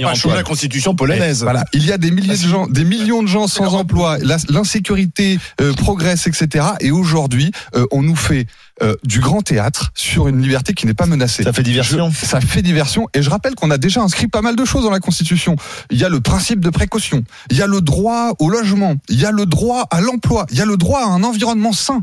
[0.00, 1.42] pas changer la constitution polonaise.
[1.44, 4.18] Voilà, il y a des milliers Ah, de gens, des millions de gens sans emploi,
[4.48, 6.66] l'insécurité euh, progresse, etc.
[6.80, 8.46] Et aujourd'hui, euh, on nous fait
[8.82, 11.42] euh, du grand théâtre sur une liberté qui n'est pas menacée.
[11.42, 12.10] Ça fait diversion.
[12.10, 13.08] Je- ça fait diversion.
[13.14, 15.56] Et je rappelle qu'on a déjà inscrit pas mal de choses dans la Constitution.
[15.90, 17.24] Il y a le principe de précaution.
[17.50, 18.96] Il y a le droit au logement.
[19.08, 20.46] Il y a le droit à l'emploi.
[20.50, 22.02] Il y a le droit à un environnement sain.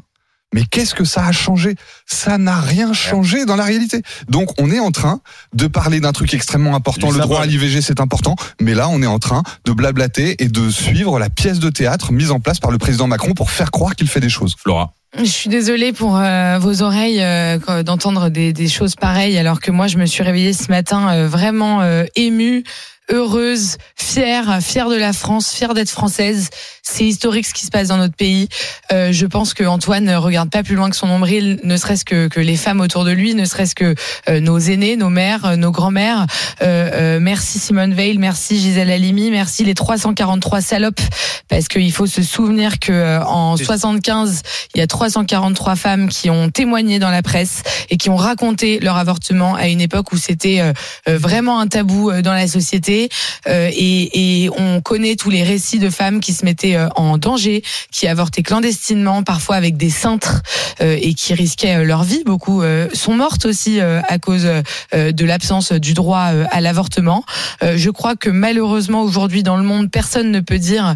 [0.53, 1.75] Mais qu'est-ce que ça a changé?
[2.05, 4.01] Ça n'a rien changé dans la réalité.
[4.29, 5.21] Donc on est en train
[5.53, 7.11] de parler d'un truc extrêmement important.
[7.11, 8.35] Le droit à l'IVG, c'est important.
[8.59, 12.11] Mais là, on est en train de blablater et de suivre la pièce de théâtre
[12.11, 14.55] mise en place par le président Macron pour faire croire qu'il fait des choses.
[14.57, 14.93] Flora.
[15.17, 19.71] Je suis désolée pour euh, vos oreilles euh, d'entendre des, des choses pareilles, alors que
[19.71, 22.63] moi, je me suis réveillée ce matin euh, vraiment euh, émue,
[23.09, 26.49] heureuse, fière, fière de la France, fière d'être française.
[26.83, 28.47] C'est historique ce qui se passe dans notre pays.
[28.91, 32.05] Euh, je pense que Antoine ne regarde pas plus loin que son nombril, ne serait-ce
[32.05, 33.95] que, que les femmes autour de lui, ne serait-ce que
[34.29, 36.25] euh, nos aînés, nos mères, euh, nos grands-mères.
[36.61, 41.01] Euh, euh, merci Simone Veil, merci Gisèle Halimi, merci les 343 salopes,
[41.47, 44.41] parce qu'il faut se souvenir que euh, en 75,
[44.75, 48.79] il y a 343 femmes qui ont témoigné dans la presse et qui ont raconté
[48.79, 50.73] leur avortement à une époque où c'était euh,
[51.07, 52.98] euh, vraiment un tabou euh, dans la société.
[53.47, 57.17] Euh, et, et on connaît tous les récits de femmes qui se mettaient euh, en
[57.17, 60.41] danger, qui avortaient clandestinement, parfois avec des cintres
[60.81, 62.23] euh, et qui risquaient euh, leur vie.
[62.25, 64.47] Beaucoup euh, sont mortes aussi euh, à cause
[64.93, 67.23] de l'absence du droit à l'avortement.
[67.61, 70.95] Je crois que malheureusement aujourd'hui dans le monde, personne ne peut dire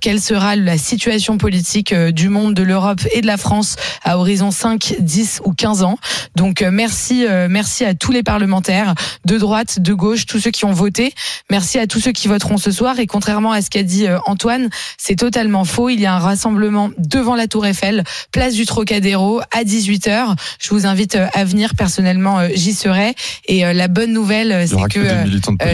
[0.00, 4.50] quelle sera la situation politique du monde, de l'Europe et de la France à horizon
[4.50, 5.98] 5, 10 ou 15 ans.
[6.34, 10.72] Donc merci, merci à tous les parlementaires de droite, de gauche, tous ceux qui ont
[10.72, 11.14] voté.
[11.50, 12.98] Merci à tous ceux qui voteront ce soir.
[12.98, 15.88] Et contrairement à ce qu'a dit euh, Antoine, c'est totalement faux.
[15.88, 20.34] Il y a un rassemblement devant la Tour Eiffel, place du Trocadéro, à 18h.
[20.60, 21.74] Je vous invite euh, à venir.
[21.74, 23.14] Personnellement, euh, j'y serai.
[23.46, 25.00] Et la bonne nouvelle, c'est que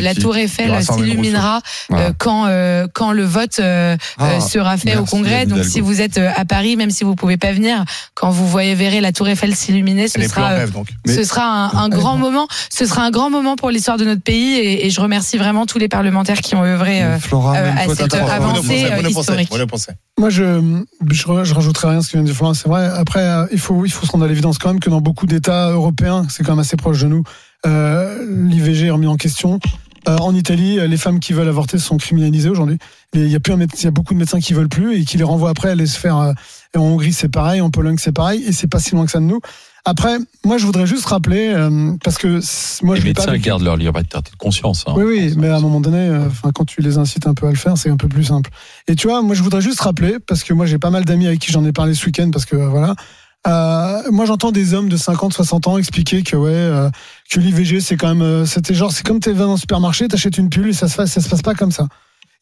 [0.01, 0.15] la.
[0.15, 2.13] Tour Eiffel s'illuminera Voilà.
[2.19, 2.47] quand
[2.95, 5.47] quand le vote Ah, sera fait au Congrès.
[5.47, 8.75] Donc si vous êtes à Paris, même si vous pouvez pas venir, quand vous voyez
[8.75, 10.89] verrez la Tour Eiffel s'illuminer, ce Elle sera rêve, donc.
[11.07, 12.47] ce sera un, un grand moment.
[12.71, 15.46] Ce sera un grand moment pour l'histoire de notre pays et, et je remercie vraiment
[15.67, 19.51] tous les parlementaires qui ont œuvré euh, Flora, euh, à cette trois- avancée, euh, historique.
[20.19, 22.55] Moi, je, je, rajouterai rien à ce que vient de dire Florent.
[22.55, 22.87] C'est vrai.
[22.87, 25.27] Après, euh, il faut, il faut se rendre à l'évidence quand même que dans beaucoup
[25.27, 27.23] d'États européens, c'est quand même assez proche de nous,
[27.67, 29.59] euh, l'IVG est remis en question.
[30.09, 32.79] Euh, en Italie, euh, les femmes qui veulent avorter sont criminalisées aujourd'hui.
[33.13, 35.05] Il y a plus un il y a beaucoup de médecins qui veulent plus et
[35.05, 36.17] qui les renvoient après à aller se faire.
[36.19, 36.33] euh,
[36.77, 39.19] en Hongrie, c'est pareil, en Pologne, c'est pareil, et c'est pas si loin que ça
[39.19, 39.41] de nous.
[39.89, 42.41] Après, moi, je voudrais juste rappeler euh, parce que
[42.85, 43.45] moi, Les je pas médecins vécu.
[43.45, 44.85] gardent leur liberté de conscience.
[44.89, 44.95] hein.
[44.97, 47.47] Oui, oui, mais à un moment donné, euh, enfin, quand tu les incites un peu
[47.47, 48.51] à le faire, c'est un peu plus simple.
[48.89, 51.29] Et tu vois, moi, je voudrais juste rappeler, parce que moi, j'ai pas mal d'amis
[51.29, 52.97] avec qui j'en ai parlé ce week-end, parce que euh, voilà.
[53.47, 56.91] Euh, moi, j'entends des hommes de 50, 60 ans expliquer que ouais, euh,
[57.31, 60.37] que l'IVG, c'est quand même, euh, c'était genre, c'est comme vas dans le supermarché, t'achètes
[60.39, 61.87] une pull et ça se passe, ça se passe pas comme ça.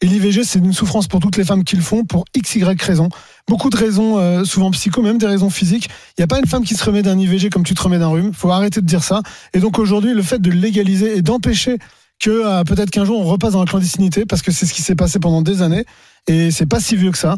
[0.01, 2.65] Et l'IVG, c'est une souffrance pour toutes les femmes qui le font pour x, y
[2.65, 3.09] raisons.
[3.49, 5.89] Beaucoup de raisons, euh, souvent psycho, même des raisons physiques.
[6.17, 7.99] Il n'y a pas une femme qui se remet d'un IVG comme tu te remets
[7.99, 8.33] d'un rhume.
[8.35, 9.23] faut arrêter de dire ça.
[9.53, 11.79] Et donc aujourd'hui, le fait de légaliser et d'empêcher
[12.21, 14.83] que euh, peut-être qu'un jour on repasse dans la clandestinité, parce que c'est ce qui
[14.83, 15.85] s'est passé pendant des années,
[16.27, 17.37] et c'est pas si vieux que ça.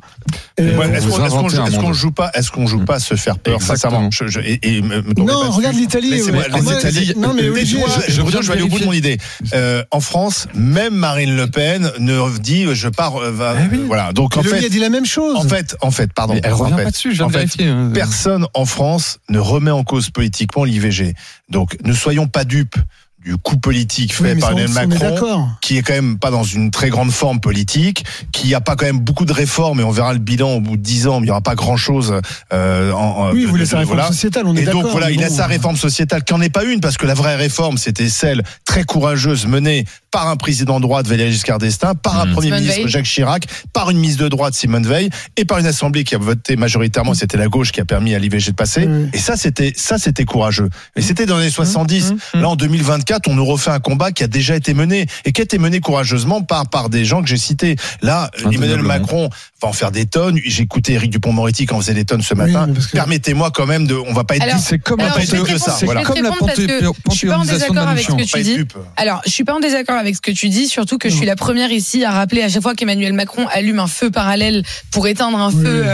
[0.58, 4.10] Ouais, Est-ce qu'on joue, pas, est-ce qu'on joue pas à se faire peur Exactement.
[4.10, 6.08] sincèrement je, je- et, et me- me tombez non, pas regarde l'Italie.
[6.18, 9.18] Italiens- non, mais Olivier, je- je, je vais aller au bout de mon idée.
[9.54, 13.16] Euh, en France, même Marine Le Pen ne dit je pars.
[13.16, 13.82] euh, va- Eh oui.
[13.86, 14.12] Voilà.
[14.12, 15.36] Donc en fait, a dit la même chose.
[15.36, 16.34] en fait, en fait, pardon.
[16.34, 17.90] Mais elle en revient fait, pas dessus, en fait, hein.
[17.92, 21.14] Personne en France ne remet en cause politiquement l'IVG.
[21.48, 22.76] Donc ne soyons pas dupes
[23.26, 26.90] du coup politique fait par Emmanuel Macron qui est quand même pas dans une très
[26.90, 30.20] grande forme politique, qui a pas quand même beaucoup de réformes et on verra le
[30.20, 32.14] bilan au bout de dix ans, mais il y aura pas grand chose.
[32.52, 34.06] Euh, en, en- Oui, sa réforme voilà.
[34.08, 36.64] sociétale, on est Et donc voilà, il a sa réforme sociétale qui n'en est pas
[36.64, 40.82] une parce que la vraie réforme c'était celle très courageuse menée par un président de
[40.82, 42.32] droite Valéry Giscard d'Estaing, par un Mmh.
[42.32, 42.90] premier Simone ministre Veil.
[42.90, 46.18] Jacques Chirac, par une ministre de droite Simone Veil et par une assemblée qui a
[46.18, 48.88] voté majoritairement, c'était la gauche qui a permis à l'IVG de passer.
[49.12, 50.70] Et ça c'était ça c'était courageux.
[50.94, 52.12] Et c'était dans les années 70.
[52.34, 55.32] mmh, Là en 2024, on nous refait un combat qui a déjà été mené et
[55.32, 57.76] qui a été mené courageusement par par des gens que j'ai cités.
[58.02, 58.82] Là, Emmanuel.
[58.82, 60.38] Macron va en faire des tonnes.
[60.44, 62.68] J'ai écouté Éric Dupont-Moretti quand on faisait des tonnes ce matin.
[62.72, 64.58] que- Permettez-moi quand même de on va pas être Alors.
[64.58, 66.02] C'est comme Alors, je répondre- ça, voilà.
[66.02, 66.62] Comme la que
[67.10, 68.58] je suis pas en désaccord avec ce que tu dis.
[68.96, 71.26] Alors, je suis pas en désaccord avec ce que tu dis, surtout que je suis
[71.26, 75.06] la première ici à rappeler à chaque fois qu'Emmanuel Macron allume un feu parallèle pour
[75.06, 75.84] éteindre un feu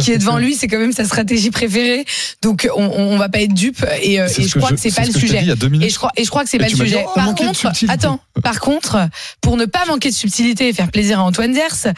[0.00, 2.04] qui est devant lui, c'est quand même sa stratégie préférée.
[2.42, 5.12] Donc, on, on, va pas être dupe et, je que crois que c'est pas le
[5.12, 5.44] que sujet.
[5.82, 9.08] Et je crois, que c'est pas le dit, oh, par contre, attends, par contre,
[9.40, 11.92] pour ne pas manquer de subtilité et faire plaisir à Antoine Ders,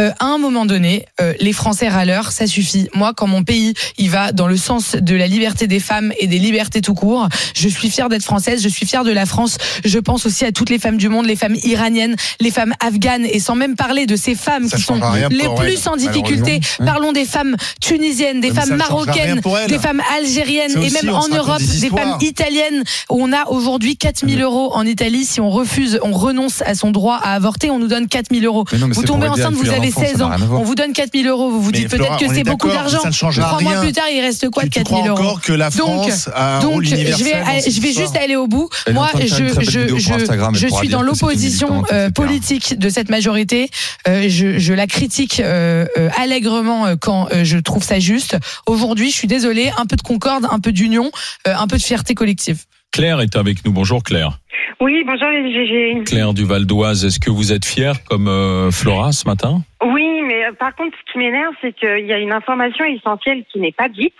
[0.00, 2.88] euh, à un moment donné, euh, les Français râleurs, ça suffit.
[2.94, 6.26] Moi, quand mon pays, il va dans le sens de la liberté des femmes et
[6.26, 9.58] des libertés tout court, je suis fière d'être française, je suis fière de la France.
[9.84, 13.24] Je pense aussi à toutes les femmes du monde, les femmes iraniennes, les femmes afghanes,
[13.24, 15.00] et sans même parler de ces femmes Ça qui sont
[15.30, 16.60] les plus elle, en difficulté.
[16.78, 16.86] malheureusement.
[16.86, 21.60] Parlons des femmes tunisiennes, des Mais femmes marocaines, des femmes algériennes et même en Europe,
[21.60, 22.84] des des, femmes italiennes.
[23.10, 25.26] où On a aujourd'hui 4000 euros en Italie.
[25.26, 28.64] Si on refuse, on renonce à son droit à avorter, on nous donne 4000 euros.
[28.72, 30.74] Mais non, mais Vous tombez enceinte, vous avez l'enfant, ça 16 n'a ans, on vous
[30.74, 31.50] donne 4000 euros.
[31.50, 33.00] Vous vous dites peut-être que c'est beaucoup d'argent.
[33.02, 35.10] ça ne changera Trois mois plus tard, il reste quoi de tu, tu crois 4000
[35.10, 38.36] euros encore que la Donc- France a un donc, rôle je vais, je juste aller
[38.36, 38.70] au bout.
[38.90, 43.68] Moi, je, suis dans l'opposition euh, politique de cette majorité.
[44.06, 48.38] Euh, je, la critique euh, allègrement quand je trouve ça juste.
[48.66, 51.10] Aujourd'hui, je suis désolée, un peu de concorde, un peu d'union,
[51.44, 52.64] un peu de fierté collective.
[52.92, 53.72] Claire est avec nous.
[53.72, 54.38] Bonjour Claire.
[54.80, 56.04] Oui, bonjour les GG.
[56.04, 59.60] Claire du Val d'Oise, est-ce que vous êtes fière comme euh, Flora ce matin?
[59.84, 63.44] Oui, mais euh, par contre, ce qui m'énerve, c'est qu'il y a une information essentielle
[63.52, 64.18] qui n'est pas dite.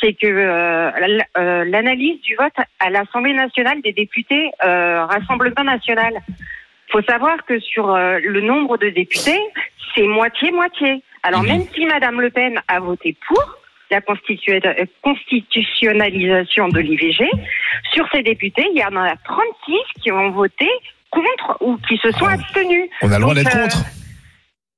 [0.00, 0.90] C'est que euh,
[1.64, 6.14] l'analyse du vote à l'Assemblée nationale des députés Rassemblement national.
[6.92, 9.40] faut savoir que sur le nombre de députés,
[9.94, 11.02] c'est moitié-moitié.
[11.22, 11.48] Alors Mhm.
[11.48, 13.42] même si Madame Le Pen a voté pour
[13.90, 17.28] la euh, constitutionnalisation de l'IVG,
[17.92, 20.68] sur ces députés, il y en a 36 qui ont voté
[21.10, 22.34] contre ou qui se sont Oh.
[22.34, 22.88] abstenus.
[23.02, 23.84] On a le droit d'être euh, contre.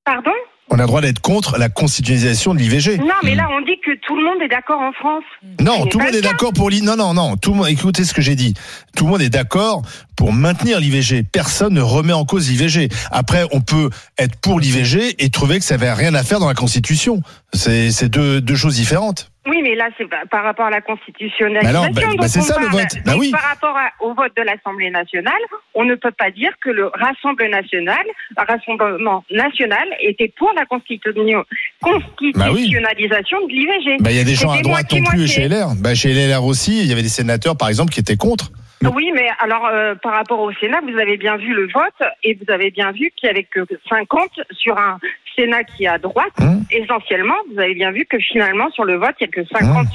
[0.05, 0.33] Pardon?
[0.68, 2.98] On a le droit d'être contre la constitutionnalisation de l'IVG.
[2.98, 5.24] Non, mais là, on dit que tout le monde est d'accord en France.
[5.61, 6.83] Non, tout le monde le est d'accord pour l'I.
[6.83, 7.37] Non, non, non.
[7.37, 7.68] Tout le monde.
[7.68, 8.55] Écoutez ce que j'ai dit.
[8.96, 9.83] Tout le monde est d'accord
[10.16, 11.22] pour maintenir l'IVG.
[11.22, 12.88] Personne ne remet en cause l'IVG.
[13.12, 16.48] Après, on peut être pour l'IVG et trouver que ça n'avait rien à faire dans
[16.48, 17.22] la Constitution.
[17.52, 19.31] C'est c'est deux, deux choses différentes.
[19.46, 21.80] Oui, mais là, c'est par- rapport à la constitutionnalisation.
[21.80, 22.82] Bah non, bah- dont bah c'est ça, le vote.
[23.04, 23.30] Donc, oui.
[23.30, 25.32] Par rapport à- au vote de l'Assemblée nationale,
[25.74, 28.04] on ne peut pas dire que le Rassemblement national,
[28.37, 31.12] le Rassemblement national était pour la constitu-
[31.82, 33.96] constitutionnalisation de l'IVG.
[34.11, 35.68] Il y a des gens à droite non plus chez LR.
[35.94, 38.50] Chez LR aussi, il y avait des sénateurs, par exemple, qui étaient contre.
[38.95, 42.35] Oui, mais alors euh, par rapport au Sénat, vous avez bien vu le vote et
[42.35, 44.99] vous avez bien vu qu'il y avait que 50 sur un
[45.35, 46.33] Sénat qui est à droite.
[46.41, 46.62] Hum.
[46.71, 49.87] Essentiellement, vous avez bien vu que finalement sur le vote, il n'y a que 50.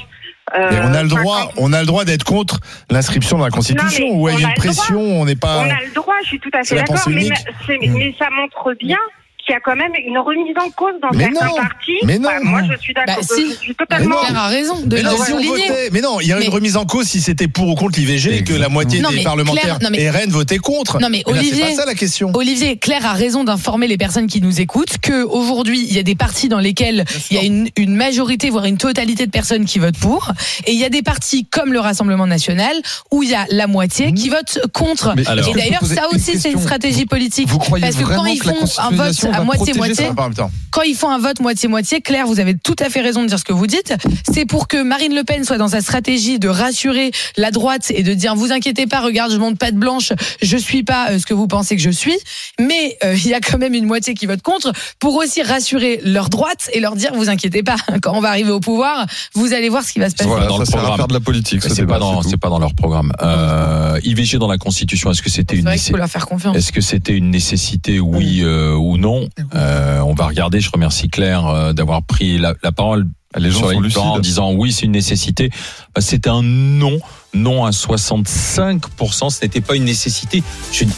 [0.54, 1.54] euh, Mais on a le droit, 50.
[1.58, 2.58] on a le droit d'être contre
[2.90, 4.08] l'inscription dans la Constitution.
[4.08, 4.54] Non, Où il y a une droit.
[4.56, 5.58] pression, on n'est pas.
[5.60, 7.28] On a le droit, je suis tout à fait d'accord, mais,
[7.68, 8.98] mais ça montre bien
[9.44, 11.92] qu'il y a quand même une remise en cause dans Mais certains non, partis.
[12.04, 12.28] mais non.
[12.28, 13.16] Bah, moi, je suis d'accord.
[13.16, 13.50] Bah, si.
[13.50, 14.16] je suis totalement.
[14.16, 16.48] Claire a raison de Mais non, si votait- mais non, il y a une Mais-
[16.48, 19.16] remise en cause si c'était pour ou contre l'IVG et que la moitié Non, des
[19.16, 21.00] mais parlementaires Claire, non, mais- RN votaient contre.
[21.00, 22.30] Non, mais là, Olivier- c'est pas ça la question.
[22.34, 26.02] Olivier, Claire a raison d'informer les personnes qui nous écoutent que aujourd'hui il y a
[26.02, 29.64] des partis dans lesquels il y a une, une majorité, voire une totalité de personnes
[29.64, 30.30] qui votent pour,
[30.66, 32.74] et il y a des partis comme le Rassemblement National
[33.10, 35.14] où il y a la moitié qui vote contre.
[35.16, 37.48] Mais Alors- et d'ailleurs, ça aussi, c'est une stratégie politique.
[37.48, 40.06] Vous croyez Parce que quand vraiment ils font un vote à va moitié protéger moitié,
[40.06, 40.50] ça En même temps.
[40.70, 43.38] quand ils font un vote moitié-moitié, Claire, vous avez tout à fait raison de dire
[43.38, 43.94] ce que vous dites.
[44.30, 48.02] C'est pour que Marine Le Pen soit dans sa stratégie de rassurer la droite et
[48.02, 51.18] de dire vous inquiétez pas, regarde, je monte pas de blanche, je suis pas euh,
[51.18, 52.16] ce que vous pensez que je suis.
[52.58, 56.00] Mais euh, il y a quand même une moitié qui vote contre pour aussi rassurer
[56.04, 59.52] leur droite et leur dire vous inquiétez pas, quand on va arriver au pouvoir, vous
[59.52, 60.28] allez voir ce qui va se passer.
[60.28, 60.96] Voilà, dans ça le programme.
[60.96, 61.62] faire de la politique.
[61.62, 63.12] ce C'est pas dans, pas dans leur programme.
[63.22, 66.26] Euh, IVG dans la Constitution, est-ce que c'était une vrai qu'il nécessité faut leur faire
[66.26, 66.56] confiance.
[66.56, 69.21] Est-ce que c'était une nécessité, oui euh, ou non?
[69.54, 70.60] Euh, On va regarder.
[70.60, 73.06] Je remercie Claire euh, d'avoir pris la, la parole
[73.36, 75.50] Les gens sur sont les en disant oui, c'est une nécessité.
[75.94, 76.98] Bah, C'est un non,
[77.34, 79.30] non à 65%.
[79.30, 80.42] Ce n'était pas une nécessité.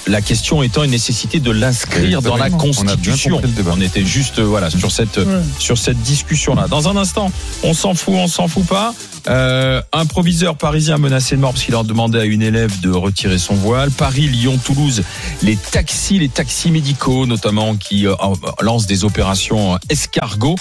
[0.06, 2.46] La question étant une nécessité de l'inscrire dans la.
[2.46, 3.40] On Constitution.
[3.66, 5.42] On était juste euh, voilà sur cette Ouais.
[5.58, 6.66] sur cette discussion là.
[6.68, 7.30] Dans un instant,
[7.62, 8.94] on s'en fout, on s'en fout pas.
[9.26, 12.90] Euh, un proviseur parisien menacé de mort parce qu'il a demandé à une élève de
[12.90, 13.90] retirer son voile.
[13.90, 15.02] Paris, Lyon, Toulouse,
[15.42, 18.14] les taxis, les taxis médicaux notamment qui euh,
[18.60, 20.56] lancent des opérations escargot.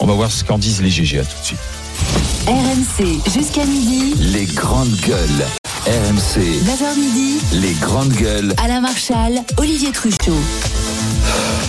[0.00, 1.20] On va voir ce qu'en disent les GG.
[1.20, 1.58] À tout de suite.
[2.46, 4.14] RMC jusqu'à midi.
[4.18, 5.46] Les grandes gueules.
[5.86, 6.40] RMC.
[6.64, 7.38] 9h midi.
[7.52, 8.54] Les grandes gueules.
[8.62, 10.36] Alain Marchal, Olivier Truchot.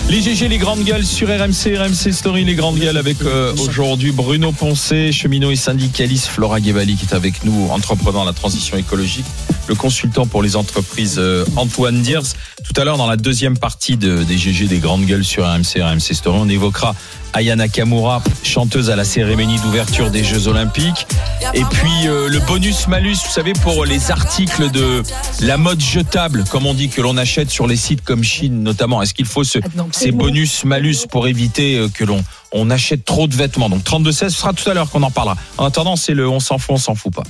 [0.10, 4.12] Les GG, les grandes gueules sur RMC, RMC Story, les grandes gueules avec euh, aujourd'hui
[4.12, 8.76] Bruno Poncé, cheminot et syndicaliste, Flora Guevali qui est avec nous, entrepreneur de la transition
[8.78, 9.26] écologique,
[9.70, 12.20] le consultant pour les entreprises euh, Antoine Diers.
[12.66, 15.80] Tout à l'heure, dans la deuxième partie de- des GG, des grandes gueules sur RMC,
[15.82, 16.96] RMC Story, on évoquera
[17.34, 21.06] Ayana Kamura, chanteuse à la cérémonie d'ouverture des Jeux Olympiques.
[21.54, 25.04] Et puis euh, le bonus malus, vous savez, pour les articles de
[25.42, 29.02] la mode jetable, comme on dit, que l'on achète sur les sites comme Chine notamment.
[29.04, 29.60] Est-ce qu'il faut ce,
[29.92, 33.70] ces bonus malus pour éviter euh, que l'on on achète trop de vêtements?
[33.70, 35.38] Donc 32-16, ce sera tout à l'heure qu'on en parlera.
[35.60, 37.24] En attendant, c'est le on s'en fout, on s'en fout pas.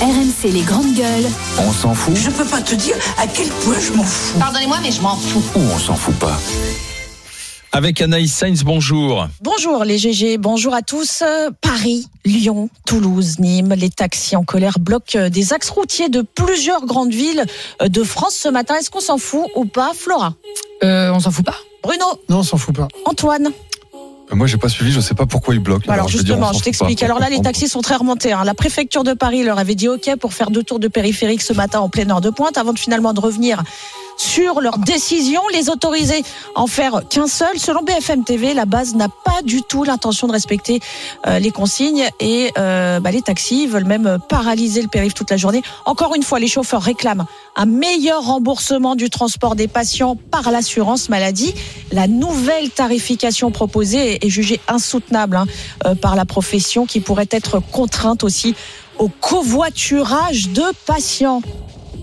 [0.00, 1.26] RMC les grandes gueules.
[1.58, 4.38] On s'en fout Je peux pas te dire à quel point je m'en fous.
[4.38, 5.42] Pardonnez-moi, mais je m'en fous.
[5.56, 6.38] ou on s'en fout pas
[7.72, 9.26] Avec Anaïs Sainz, bonjour.
[9.42, 11.24] Bonjour les GG, bonjour à tous.
[11.60, 17.12] Paris, Lyon, Toulouse, Nîmes, les taxis en colère bloquent des axes routiers de plusieurs grandes
[17.12, 17.44] villes
[17.84, 18.76] de France ce matin.
[18.76, 20.34] Est-ce qu'on s'en fout ou pas, Flora?
[20.84, 21.56] Euh, on s'en fout pas.
[21.82, 22.86] Bruno, Non, on s'en fout pas.
[23.04, 23.48] Antoine?
[24.30, 25.90] Moi, j'ai pas suivi, je sais pas pourquoi ils bloquent.
[25.90, 27.02] Alors, justement, je t'explique.
[27.02, 28.32] Alors là, les taxis sont très remontés.
[28.32, 28.44] hein.
[28.44, 31.52] La préfecture de Paris leur avait dit OK pour faire deux tours de périphérique ce
[31.54, 33.62] matin en pleine heure de pointe avant de finalement de revenir
[34.18, 36.22] sur leur décision, les autoriser
[36.54, 37.58] à en faire qu'un seul.
[37.58, 40.80] Selon BFM TV, la base n'a pas du tout l'intention de respecter
[41.26, 45.36] euh, les consignes et euh, bah, les taxis veulent même paralyser le périph' toute la
[45.36, 45.62] journée.
[45.86, 47.26] Encore une fois, les chauffeurs réclament
[47.56, 51.54] un meilleur remboursement du transport des patients par l'assurance maladie.
[51.92, 55.46] La nouvelle tarification proposée est jugée insoutenable hein,
[55.86, 58.54] euh, par la profession qui pourrait être contrainte aussi
[58.98, 61.40] au covoiturage de patients.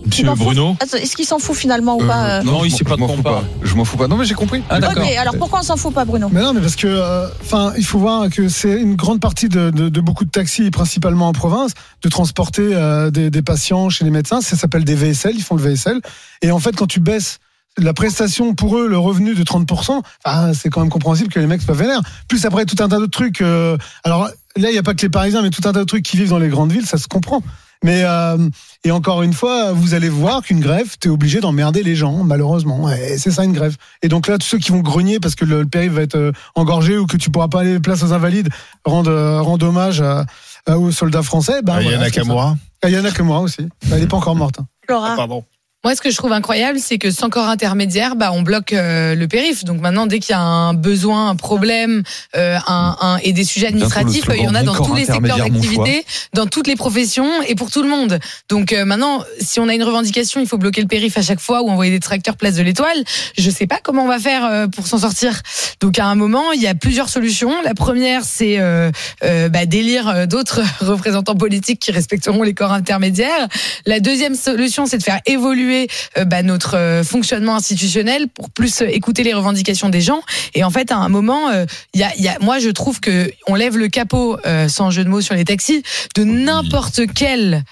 [0.06, 0.30] Monsieur.
[0.36, 3.00] Bruno Est-ce qu'il s'en fout finalement ou Euh, pas euh Non, il sait pas je
[3.00, 3.48] m'en de fous quoi on pas.
[3.64, 4.08] Je m'en fous pas.
[4.08, 4.62] Non, mais j'ai compris.
[4.70, 5.04] Ah, d'accord.
[5.20, 6.30] Alors pourquoi on s'en fout pas, Bruno?
[6.32, 9.50] Mais non, mais parce que, euh, enfin, il faut voir que c'est une grande partie
[9.50, 13.90] de, de- de beaucoup de taxis, principalement en province, de transporter euh, des, des patients
[13.90, 14.42] chez les médecins.
[14.42, 16.02] Ça s'appelle des VSL, ils font le VSL.
[16.42, 17.40] Et en fait, quand tu baisses
[17.78, 21.48] la prestation pour eux, le revenu de 30%, enfin, c'est quand même compréhensible que les
[21.48, 22.02] mecs soient vénères.
[22.30, 23.42] Plus après, tout un tas d'autres trucs.
[23.42, 25.84] euh, alors là, il n'y a pas que les Parisiens, mais tout un tas de
[25.84, 27.42] trucs qui vivent dans les grandes villes, ça se comprend.
[27.86, 28.50] Mais euh,
[28.84, 32.90] et encore une fois, vous allez voir qu'une grève, t'es obligé d'emmerder les gens, malheureusement.
[32.92, 33.76] Et c'est ça une grève.
[34.02, 36.16] Et donc là, tous ceux qui vont grogner parce que le, le périph' va être
[36.16, 38.50] euh, engorgé ou que tu pourras pas aller place aux invalides,
[38.86, 40.26] rendre, euh, hommage à-
[40.66, 41.62] à- aux soldats français.
[41.64, 42.22] Bah, Ayana voilà, c'est ça.
[42.22, 42.58] Kamura.
[42.82, 43.68] Ayana Kamura aussi.
[43.92, 44.60] Elle n'est pas encore morte.
[44.60, 44.66] hein.
[44.90, 45.44] Laura Pardon.
[45.86, 49.14] Moi, ce que je trouve incroyable, c'est que sans corps intermédiaire, bah, on bloque euh,
[49.14, 49.64] le périph.
[49.66, 52.02] Donc maintenant, dès qu'il y a un besoin, un problème,
[52.36, 55.38] euh, un, un- et des sujets administratifs, il y en a dans tous les secteurs
[55.84, 58.18] d'activité, dans toutes les professions et pour tout le monde.
[58.50, 61.40] Donc euh, maintenant, si on a une revendication, il faut bloquer le périph à chaque
[61.40, 63.04] fois ou envoyer des tracteurs place de l'Étoile.
[63.38, 65.40] Je sais pas comment on va faire euh, pour s'en sortir.
[65.82, 67.62] Donc à un moment, il y a plusieurs solutions.
[67.64, 68.90] La première, c'est euh,
[69.22, 73.48] bah, d'élire d'autres représentants politiques qui respecteront les corps intermédiaires.
[73.86, 75.75] La deuxième solution, c'est de faire évoluer
[76.18, 80.22] euh, bah, notre euh, fonctionnement institutionnel pour plus euh, écouter les revendications des gens.
[80.54, 81.52] Et en fait, à un moment,
[81.94, 84.92] il y a, il y a, moi, je trouve que on lève le capot, sans
[84.92, 85.84] jeu de mots, sur les taxis,
[86.16, 87.64] de n'importe quel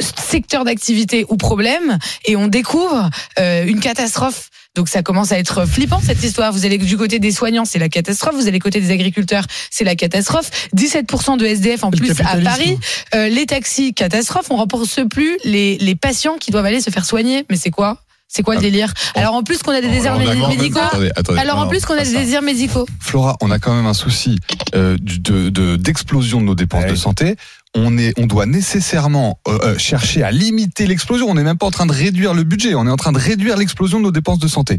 [0.00, 5.66] secteur d'activité ou problème et on découvre euh, une catastrophe Donc ça commence à être
[5.66, 6.52] flippant cette histoire.
[6.52, 8.34] Vous allez du côté des soignants, c'est la catastrophe.
[8.34, 10.50] Vous allez du côté des agriculteurs, c'est la catastrophe.
[10.76, 12.36] 17% de SDF en plus à.
[12.44, 12.78] Paris.
[13.14, 14.46] Euh, les taxis, catastrophe.
[14.50, 17.44] On rembourse plus les, les patients qui doivent aller se faire soigner.
[17.50, 18.02] Mais c'est quoi?
[18.30, 18.92] C'est quoi le délire?
[19.14, 20.78] Alors en plus qu'on a des déserts médicaux.
[20.80, 21.38] attendez, attendez.
[21.40, 22.86] Alors en plus qu'on a des déserts médicaux.
[23.00, 24.38] Flora, on a quand même un souci
[24.74, 27.36] euh, du- de de- d'explosion de, nos dépenses de santé.
[27.74, 31.28] On est, on doit nécessairement euh, euh, chercher à limiter l'explosion.
[31.28, 32.74] On n'est même pas en train de réduire le budget.
[32.74, 34.78] On est en train de réduire l'explosion de nos dépenses de santé.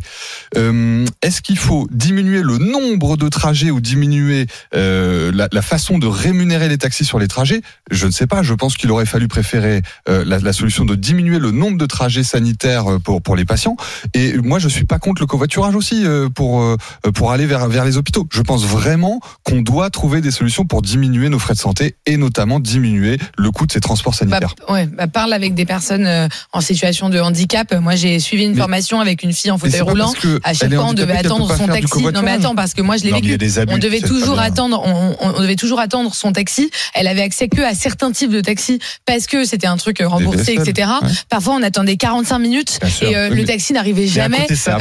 [0.57, 5.99] Euh, Est-ce qu'il faut diminuer le nombre de trajets ou diminuer euh, la, la façon
[5.99, 7.61] de rémunérer les taxis sur les trajets?
[7.91, 8.41] Je ne sais pas.
[8.41, 11.85] Je pense qu'il aurait fallu préférer euh, la, la solution de diminuer le nombre de
[11.85, 13.77] trajets sanitaires euh, pour pour les patients.
[14.15, 16.75] Et moi, je suis pas contre le covoiturage aussi pour
[17.13, 18.27] pour aller vers vers les hôpitaux.
[18.33, 22.17] Je pense vraiment qu'on doit trouver des solutions pour diminuer nos frais de santé et
[22.17, 24.55] notamment diminuer le coût de ces transports sanitaires.
[24.67, 27.73] Bah, ouais, bah, parle avec des personnes euh, en situation de handicap.
[27.73, 30.13] Moi, j'ai suivi une Mais- formation avec une fille en fauteuil roulant.
[30.43, 32.03] À chaque fois, on devait attendre son taxi.
[32.03, 33.33] Non, mais attends, parce que moi, je l'ai vécu.
[33.33, 34.81] abus, on devait toujours attendre.
[35.21, 36.69] On, devait toujours attendre son taxi.
[36.93, 40.55] Elle avait accès que à certains types de taxis parce que c'était un truc remboursé,
[40.55, 40.89] VSL, etc.
[41.01, 41.09] ouais.
[41.29, 44.47] Parfois, on attendait 45 minutes Bien et euh, Oui, le taxi n'arrivait jamais.
[44.49, 44.79] Euh,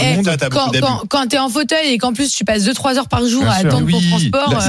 [0.00, 0.48] eh, t'as
[1.08, 3.90] quand, t'es en fauteuil et qu'en plus tu passes 2-3 heures par jour à attendre
[3.90, 4.62] ton transport,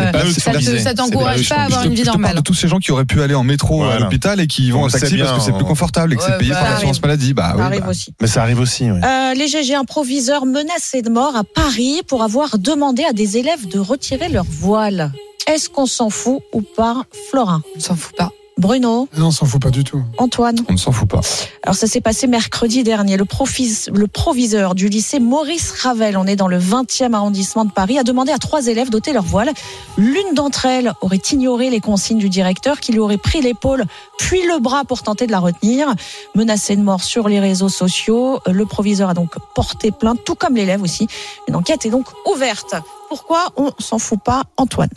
[0.78, 2.37] ça t'encourage pas à avoir une vie normale.
[2.38, 4.82] De tous ces gens qui auraient pu aller en métro à l'hôpital et qui vont
[4.84, 6.60] On en taxi parce que c'est plus on- confortable et que Ouais, c'est payé bah,
[6.62, 7.34] par l'assurance maladie.
[7.34, 7.90] Bah Ça oui, arrive bah.
[7.90, 8.14] aussi.
[8.22, 8.90] Mais ça arrive aussi.
[8.90, 13.38] Euh, les GG, un proviseur menacé de mort à Paris pour avoir demandé à des
[13.38, 15.12] élèves de retirer leur voile.
[15.48, 18.32] Est-ce qu'on s'en fout ou pas, Florin On s'en fout pas.
[18.58, 20.02] Bruno Non, on s'en fout pas du tout.
[20.18, 21.22] Antoine On ne s'en fout pas.
[21.64, 23.16] Alors ça s'est passé mercredi dernier.
[23.18, 27.72] Le, profis- le proviseur du lycée Maurice Ravel, on est dans le 20e arrondissement de
[27.72, 29.52] Paris, a demandé à trois élèves d'ôter leur voile.
[29.98, 33.86] L'une d'entre elles aurait ignoré les consignes du directeur qui lui aurait pris l'épaule
[34.18, 35.94] puis le bras pour tenter de la retenir.
[36.36, 40.56] Menacé de mort sur les réseaux sociaux, le proviseur a donc porté plainte, tout comme
[40.56, 41.08] l'élève aussi.
[41.48, 42.76] Une enquête est donc ouverte.
[43.10, 44.90] Pourquoi on s'en fout pas, Antoine?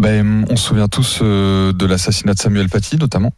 [0.00, 3.32] Ben, on se souvient tous euh, de l'assassinat de Samuel Paty, notamment.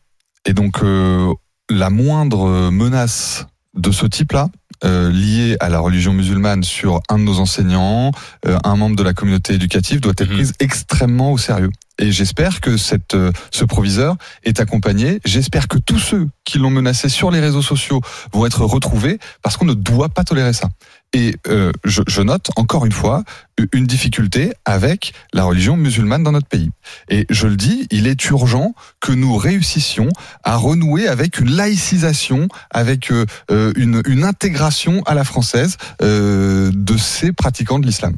[0.45, 1.33] Et donc, euh,
[1.71, 4.49] la moindre menace de ce type-là,
[4.85, 8.13] euh, liée à la religion musulmane sur un de nos enseignants,
[8.47, 10.35] euh, un membre de la communauté éducative, doit être Mhm.
[10.37, 11.71] prise extrêmement au sérieux.
[12.01, 15.21] Et j'espère que cette, euh, ce proviseur est accompagné.
[15.25, 18.01] J'espère que tous ceux qui l'ont menacé sur les réseaux sociaux
[18.33, 20.69] vont être retrouvés parce qu'on ne doit pas tolérer ça.
[21.15, 23.25] Et euh, je, je note encore une fois
[23.73, 26.71] une difficulté avec la religion musulmane dans notre pays.
[27.09, 30.09] Et je le dis, il est urgent que nous réussissions
[30.45, 36.71] à renouer avec une laïcisation, avec euh, euh, une, une intégration à la française euh,
[36.75, 38.15] de ces pratiquants de l'islam.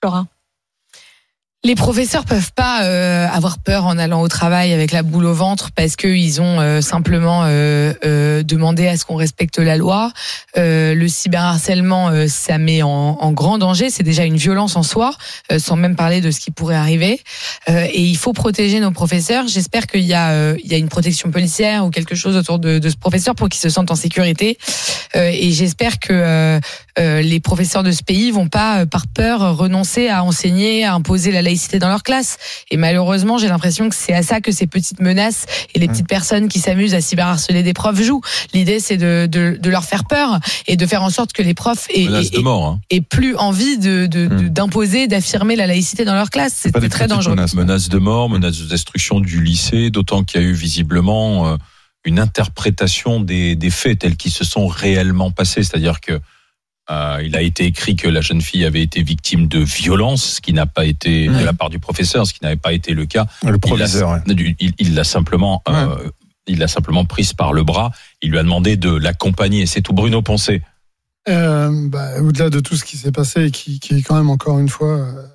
[0.00, 0.28] Florin
[1.64, 5.34] Les professeurs peuvent pas euh, avoir peur en allant au travail avec la boule au
[5.34, 10.12] ventre parce qu'ils ont euh, simplement euh, euh, demandé à ce qu'on respecte la loi.
[10.56, 13.90] Euh, le cyberharcèlement, euh, ça met en, en grand danger.
[13.90, 15.10] C'est déjà une violence en soi,
[15.58, 17.20] sans même parler de ce qui pourrait arriver.
[17.66, 19.48] Et il faut protéger nos professeurs.
[19.48, 22.88] J'espère qu'il y a, y a une protection policière ou quelque chose autour de, de
[22.88, 24.58] ce professeur pour qu'il se sente en sécurité.
[25.14, 26.60] Et j'espère que
[26.98, 30.94] euh, les professeurs de ce pays vont pas, euh, par peur, renoncer à enseigner, à
[30.94, 32.36] imposer la laïcité dans leur classe.
[32.70, 36.08] Et malheureusement, j'ai l'impression que c'est à ça que ces petites menaces et les petites
[36.08, 38.22] personnes qui s'amusent à cyberharceler des profs jouent.
[38.54, 41.54] L'idée, c'est de, de, de leur faire peur et de faire en sorte que les
[41.54, 42.06] profs aient,
[42.42, 42.66] mort.
[42.66, 42.80] Hein.
[42.90, 46.54] aient plus envie de- de- d'imposer, d'affirmer la laïcité dans leur classe.
[46.62, 47.34] C'est très dangereux.
[47.34, 47.62] menaces, non.
[47.62, 51.56] Menace de mort, menace de destruction du lycée, d'autant qu'il y a eu visiblement euh,
[52.04, 55.62] une interprétation des, des faits tels qu'ils se sont réellement passés.
[55.62, 56.20] C'est-à-dire que
[56.90, 60.40] euh, il a été écrit que la jeune fille avait été victime de violence, ce
[60.40, 63.04] qui n'a pas été de la part du professeur, ce qui n'avait pas été le
[63.06, 63.26] cas.
[63.44, 64.22] Le ouais.
[64.78, 66.10] Il l'a- simplement, euh,
[66.46, 67.90] il l'a simplement prise par le bras.
[68.22, 69.66] Il lui a demandé de l'accompagner.
[69.66, 69.92] C'est tout.
[69.92, 70.62] Bruno Poncé.
[71.28, 74.30] Euh, bah, Au-delà de tout ce qui s'est passé et qui, qui est quand même
[74.30, 75.26] encore une fois euh,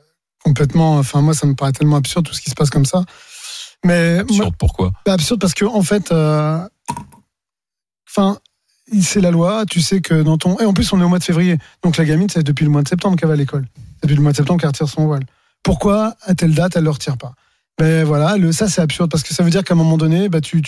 [0.43, 0.97] complètement.
[0.97, 3.03] Enfin, moi, ça me paraît tellement absurde tout ce qui se passe comme ça.
[3.85, 4.91] Mais moi, Absurde, pourquoi?
[5.05, 6.57] Bah, absurde parce que en fait, euh,
[8.09, 8.39] enfin,
[9.01, 9.65] c'est la loi.
[9.69, 11.97] Tu sais que dans ton et en plus on est au mois de février, donc
[11.97, 13.65] la gamine c'est depuis le mois de septembre qu'elle va à l'école.
[13.75, 15.23] C'est depuis le mois de septembre qu'elle retire son voile.
[15.63, 17.33] Pourquoi à telle date elle le retire pas?
[17.79, 20.29] Ben voilà, le, ça c'est absurde parce que ça veut dire qu'à un moment donné,
[20.29, 20.61] bah tu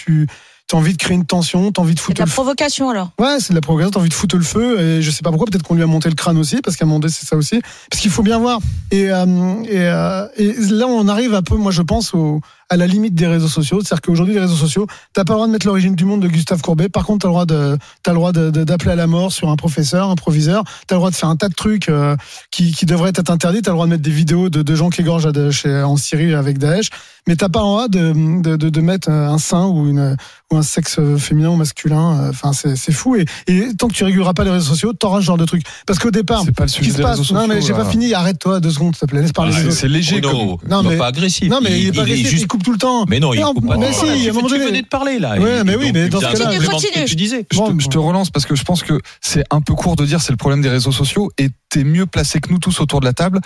[0.67, 2.89] tu as envie de créer une tension, t'as envie de C'est foutre de la provocation
[2.89, 5.21] alors Ouais, c'est de la provocation, t'as envie de foutre le feu, et je sais
[5.21, 7.13] pas pourquoi, peut-être qu'on lui a monté le crâne aussi, parce qu'à un moment donné,
[7.13, 7.61] c'est ça aussi.
[7.91, 8.59] Parce qu'il faut bien voir.
[8.89, 9.25] Et, euh,
[9.65, 13.13] et, euh, et là, on arrive un peu, moi, je pense, au, à la limite
[13.15, 13.79] des réseaux sociaux.
[13.81, 16.27] C'est-à-dire qu'aujourd'hui, les réseaux sociaux, t'as pas le droit de mettre l'origine du monde de
[16.27, 16.89] Gustave Courbet.
[16.89, 19.31] Par contre, t'as le droit de, t'as le droit de- de- d'appeler à la mort
[19.31, 20.63] sur un professeur, un proviseur.
[20.87, 22.15] T'as le droit de faire un tas de trucs euh,
[22.51, 23.61] qui, qui devraient être interdits.
[23.61, 25.95] T'as le droit de mettre des vidéos de, de gens qui égorgent à Daesh, en
[25.97, 26.89] Syrie avec Daesh.
[27.27, 30.15] Mais t'as pas le droit de, de, de, de mettre euh, un sein ou une
[30.51, 32.19] ou un sexe féminin ou masculin.
[32.25, 33.15] euh, Enfin, c'est c'est fou.
[33.15, 35.63] Et, et tant que tu réguleras pas les réseaux sociaux, t'auras ce genre de truc.
[35.87, 37.17] Parce qu'au départ, C'est pas le ce sujet qui se des passe.
[37.19, 38.13] réseaux non, mais sociaux, j'ai pas fini.
[38.13, 39.21] Arrête-toi deux secondes, s'il te plaît.
[39.21, 39.53] Laisse parler.
[39.55, 40.31] Ah, c'est- léger comme-
[40.69, 41.49] Non, non, mais- pas agressif.
[41.49, 42.47] Non, mais il, est pas agressif, juste.
[42.55, 43.05] Coupe tout le temps.
[43.09, 43.77] Mais non, il coupe pas.
[43.77, 45.37] mais si, à tu un moment fais- tu donné- venais de parler là.
[45.37, 47.45] Ouais, Et mais oui, mais tu dans ce cas-là- que tu disais.
[47.51, 50.31] Je te, relance parce que je pense que c'est un peu court de dire c'est
[50.33, 53.13] le problème des réseaux sociaux et t'es mieux placé que nous tous autour de la
[53.13, 53.39] table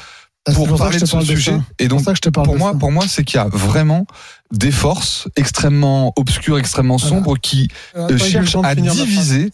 [0.47, 1.51] Ah, pour parler de ce sujet.
[1.79, 3.23] Et C'est donc, pour ça que je te parle pour de moi, pour moi, c'est
[3.23, 4.05] qu'il y a vraiment
[4.51, 7.15] des forces extrêmement obscures, extrêmement Voilà.
[7.15, 9.51] sombres qui Euh, euh, cherchent à diviser,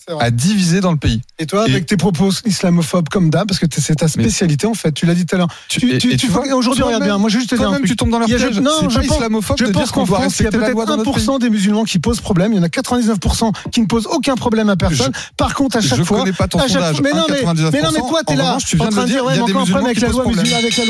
[0.78, 1.22] à dans le pays.
[1.38, 4.74] Et toi, Et- avec tes propos islamophobes comme d'hab, parce que c'est ta spécialité en
[4.74, 5.48] fait, tu l'as dit tout à l'heure.
[5.68, 7.88] Tu- Tu, aujourd'hui, regarde bien, moi je juste te dire un truc.
[7.88, 8.60] tu tombes dans leur Il y a- piège.
[8.60, 10.98] non, je pense- islamophobe Je pense qu'en France, il y a la peut-être loi dans
[10.98, 11.24] notre pays.
[11.26, 12.54] 1% des musulmans qui posent problème.
[12.54, 15.12] Il y en a 99% qui ne posent aucun problème à personne.
[15.38, 16.20] Par contre, à chaque Je fois.
[16.20, 17.72] connais pas ton sondage, mais non, mais, 1,99%.
[17.74, 20.00] mais non, mais toi, t'es là, en train de dire, ouais, encore un problème avec
[20.00, 20.84] la loi musulmane, avec la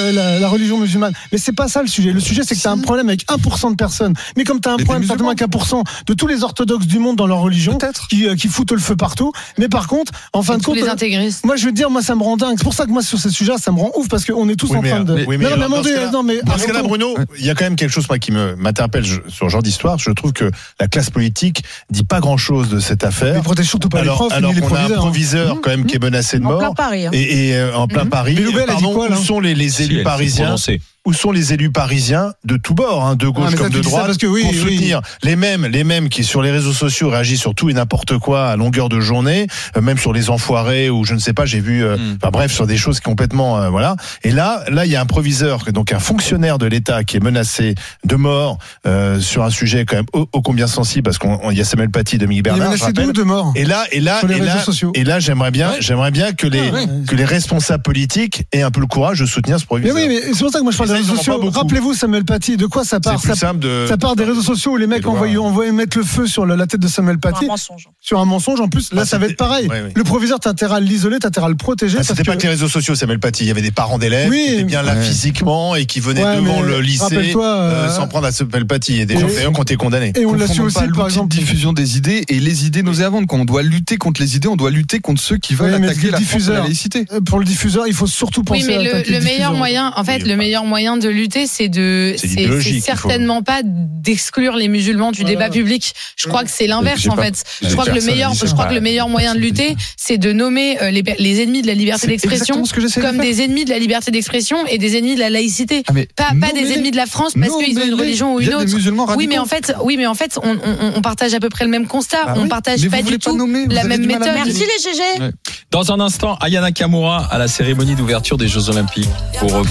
[0.00, 1.12] euh, la, la religion musulmane.
[1.30, 2.12] Mais c'est pas ça le sujet.
[2.12, 4.14] Le sujet, c'est que t'as un problème avec 1% de personnes.
[4.36, 6.98] Mais comme t'as un Mais problème des certainement avec 1% de tous les orthodoxes du
[6.98, 8.08] monde dans leur religion, Peut-être.
[8.08, 9.32] qui, euh, qui foutent le feu partout.
[9.58, 11.44] Mais par contre, en fin Et de tous compte, les euh, intégristes.
[11.44, 12.54] moi, je veux dire, moi, ça me rend dingue.
[12.58, 14.56] C'est pour ça que moi, sur ce sujet, ça me rend ouf parce qu'on est
[14.56, 15.14] tous Oui, en mais, train de.
[15.26, 16.88] oui, mais non, mais alors, cas-là- non, mais Dans ce cas-là, arrêtons.
[16.88, 19.62] Bruno, il y a quand même quelque chose moi, qui me m'interpelle sur ce genre
[19.62, 19.98] d'histoire.
[19.98, 23.34] Je trouve que la classe politique dit pas grand-chose de cette affaire.
[23.34, 24.98] Mais protège surtout pas alors les profs, alors qu'on a un proviseurs.
[24.98, 25.00] hein.
[25.02, 26.58] proviseur quand même qui est menacé de En mort.
[26.58, 27.06] plein Paris.
[27.06, 27.10] hein.
[27.12, 29.82] Et, et, euh, en plein Paris, Mais a dit pardon, quoi, là où sont les,
[29.82, 30.56] élus parisiens.
[31.04, 33.72] Où sont les élus parisiens de tous bords, hein, de gauche Ah, mais ça, comme
[33.72, 34.58] de droite, parce que oui, pour oui.
[34.58, 38.18] soutenir les mêmes, les mêmes qui sur les réseaux sociaux réagissent sur tout et n'importe
[38.18, 41.44] quoi à longueur de journée, euh, même sur les enfoirés ou je ne sais pas,
[41.44, 42.18] j'ai vu, euh, Mm.
[42.22, 43.96] enfin bref, sur des choses complètement, euh, voilà.
[44.22, 47.20] Et là, là, il y a un proviseur, donc un fonctionnaire de l'État qui est
[47.20, 47.74] menacé
[48.04, 51.60] de mort euh, sur un sujet quand même ô, ô combien sensible, parce qu'il y
[51.60, 52.68] a Samuel Paty, Dominique Il est Bernard.
[52.78, 56.12] menacé de de mort Et là, et là, et là, et là, j'aimerais bien, j'aimerais
[56.12, 56.86] bien que les Ah ouais.
[57.08, 59.96] que les responsables politiques aient un peu le courage de soutenir ce Mais proviseur.
[59.96, 61.50] oui, mais c'est pour ça que moi je parle des réseaux sociaux.
[61.50, 63.86] Rappelez-vous Samuel Paty, de quoi ça part plus ça, simple de.
[63.88, 66.66] ça part des réseaux sociaux où les mecs envoyaient, envoyaient mettre le feu sur la
[66.66, 67.88] tête de Samuel Paty un mensonge.
[68.00, 68.60] sur un mensonge.
[68.60, 69.66] En plus, là, Ah, ça va être pareil.
[69.68, 69.92] ouais, ouais.
[69.94, 71.98] Le proviseur, t'as intérêt à l'isoler, t'as intérêt à le protéger.
[72.00, 73.44] Ah, C'était pas que- les réseaux sociaux, Samuel Paty.
[73.44, 74.44] Il y avait des parents d'élèves Oui.
[74.46, 78.06] qui étaient bien là physiquement et qui venaient Ouais, devant le lycée euh, euh, sans
[78.08, 79.00] prendre à Samuel Paty.
[79.00, 80.12] Et des gens d'ailleurs qui ont été condamnés.
[80.16, 81.28] Et on l'a su aussi, pas par exemple.
[81.34, 83.26] diffusion des idées et les idées nauséabondes.
[83.26, 86.08] Quand on doit lutter contre les idées, on doit lutter contre ceux qui veulent attaquer
[86.10, 87.04] le la laïcité.
[87.12, 90.04] Euh, Pour le diffuseur, il faut surtout penser Oui, mais à le, meilleur moyen, en
[90.04, 90.36] fait, le enfin.
[90.36, 92.80] meilleur moyen de lutter, c'est de, C'est faut.
[92.80, 95.36] certainement pas d'exclure les musulmans du Voilà.
[95.36, 95.92] débat public.
[96.16, 97.44] Je crois que c'est l'inverse, en pas- fait.
[97.62, 98.46] Je crois que le meilleur, dit ça.
[98.46, 101.62] je crois que le meilleur moyen de lutter, c'est de nommer euh, les, les ennemis
[101.62, 105.14] de la liberté d'expression de comme des ennemis de la liberté d'expression et des ennemis
[105.14, 105.82] de la laïcité.
[105.88, 109.16] Ah, Pas, des ennemis de la France parce qu'ils ont une religion ou une autre.
[109.16, 111.64] Oui, mais en fait, oui, mais en fait, on, on- on partage à peu près
[111.64, 112.24] le même constat.
[112.26, 112.48] Bah on oui.
[112.48, 114.28] partage Mais pas du pas tout nommer, la même méthode.
[114.34, 115.22] Merci les GG.
[115.22, 115.30] Ouais.
[115.70, 119.08] Dans un instant, Aya Nakamura à la cérémonie d'ouverture des Jeux Olympiques
[119.38, 119.62] pour euh,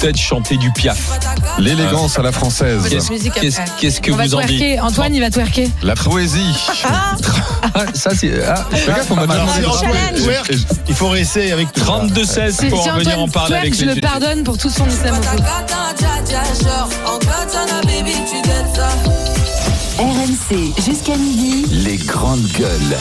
[0.00, 0.98] peut-être chanter du piaf.
[1.58, 2.82] L'élégance à la française.
[2.88, 4.80] Qu'est-ce- Qu'est-ce qu'est-ce que On va vous en dites twerker.
[4.80, 5.70] Antoine, il va twerker.
[5.82, 6.54] La poésie.
[6.84, 7.14] Ah,
[7.94, 8.42] Ça, c'est.
[8.46, 10.52] ah, Fais gaffe, on m'a Alors, demandé twerk,
[10.88, 11.80] il faut rester avec tout.
[11.80, 14.42] 32-16 Si, pour si en venir en Antoine parler twerk, avec je les le pardonne
[14.44, 15.42] pour tout son islamophobie.
[19.98, 21.66] RMC jusqu'à midi.
[21.70, 22.96] Les grandes gueules.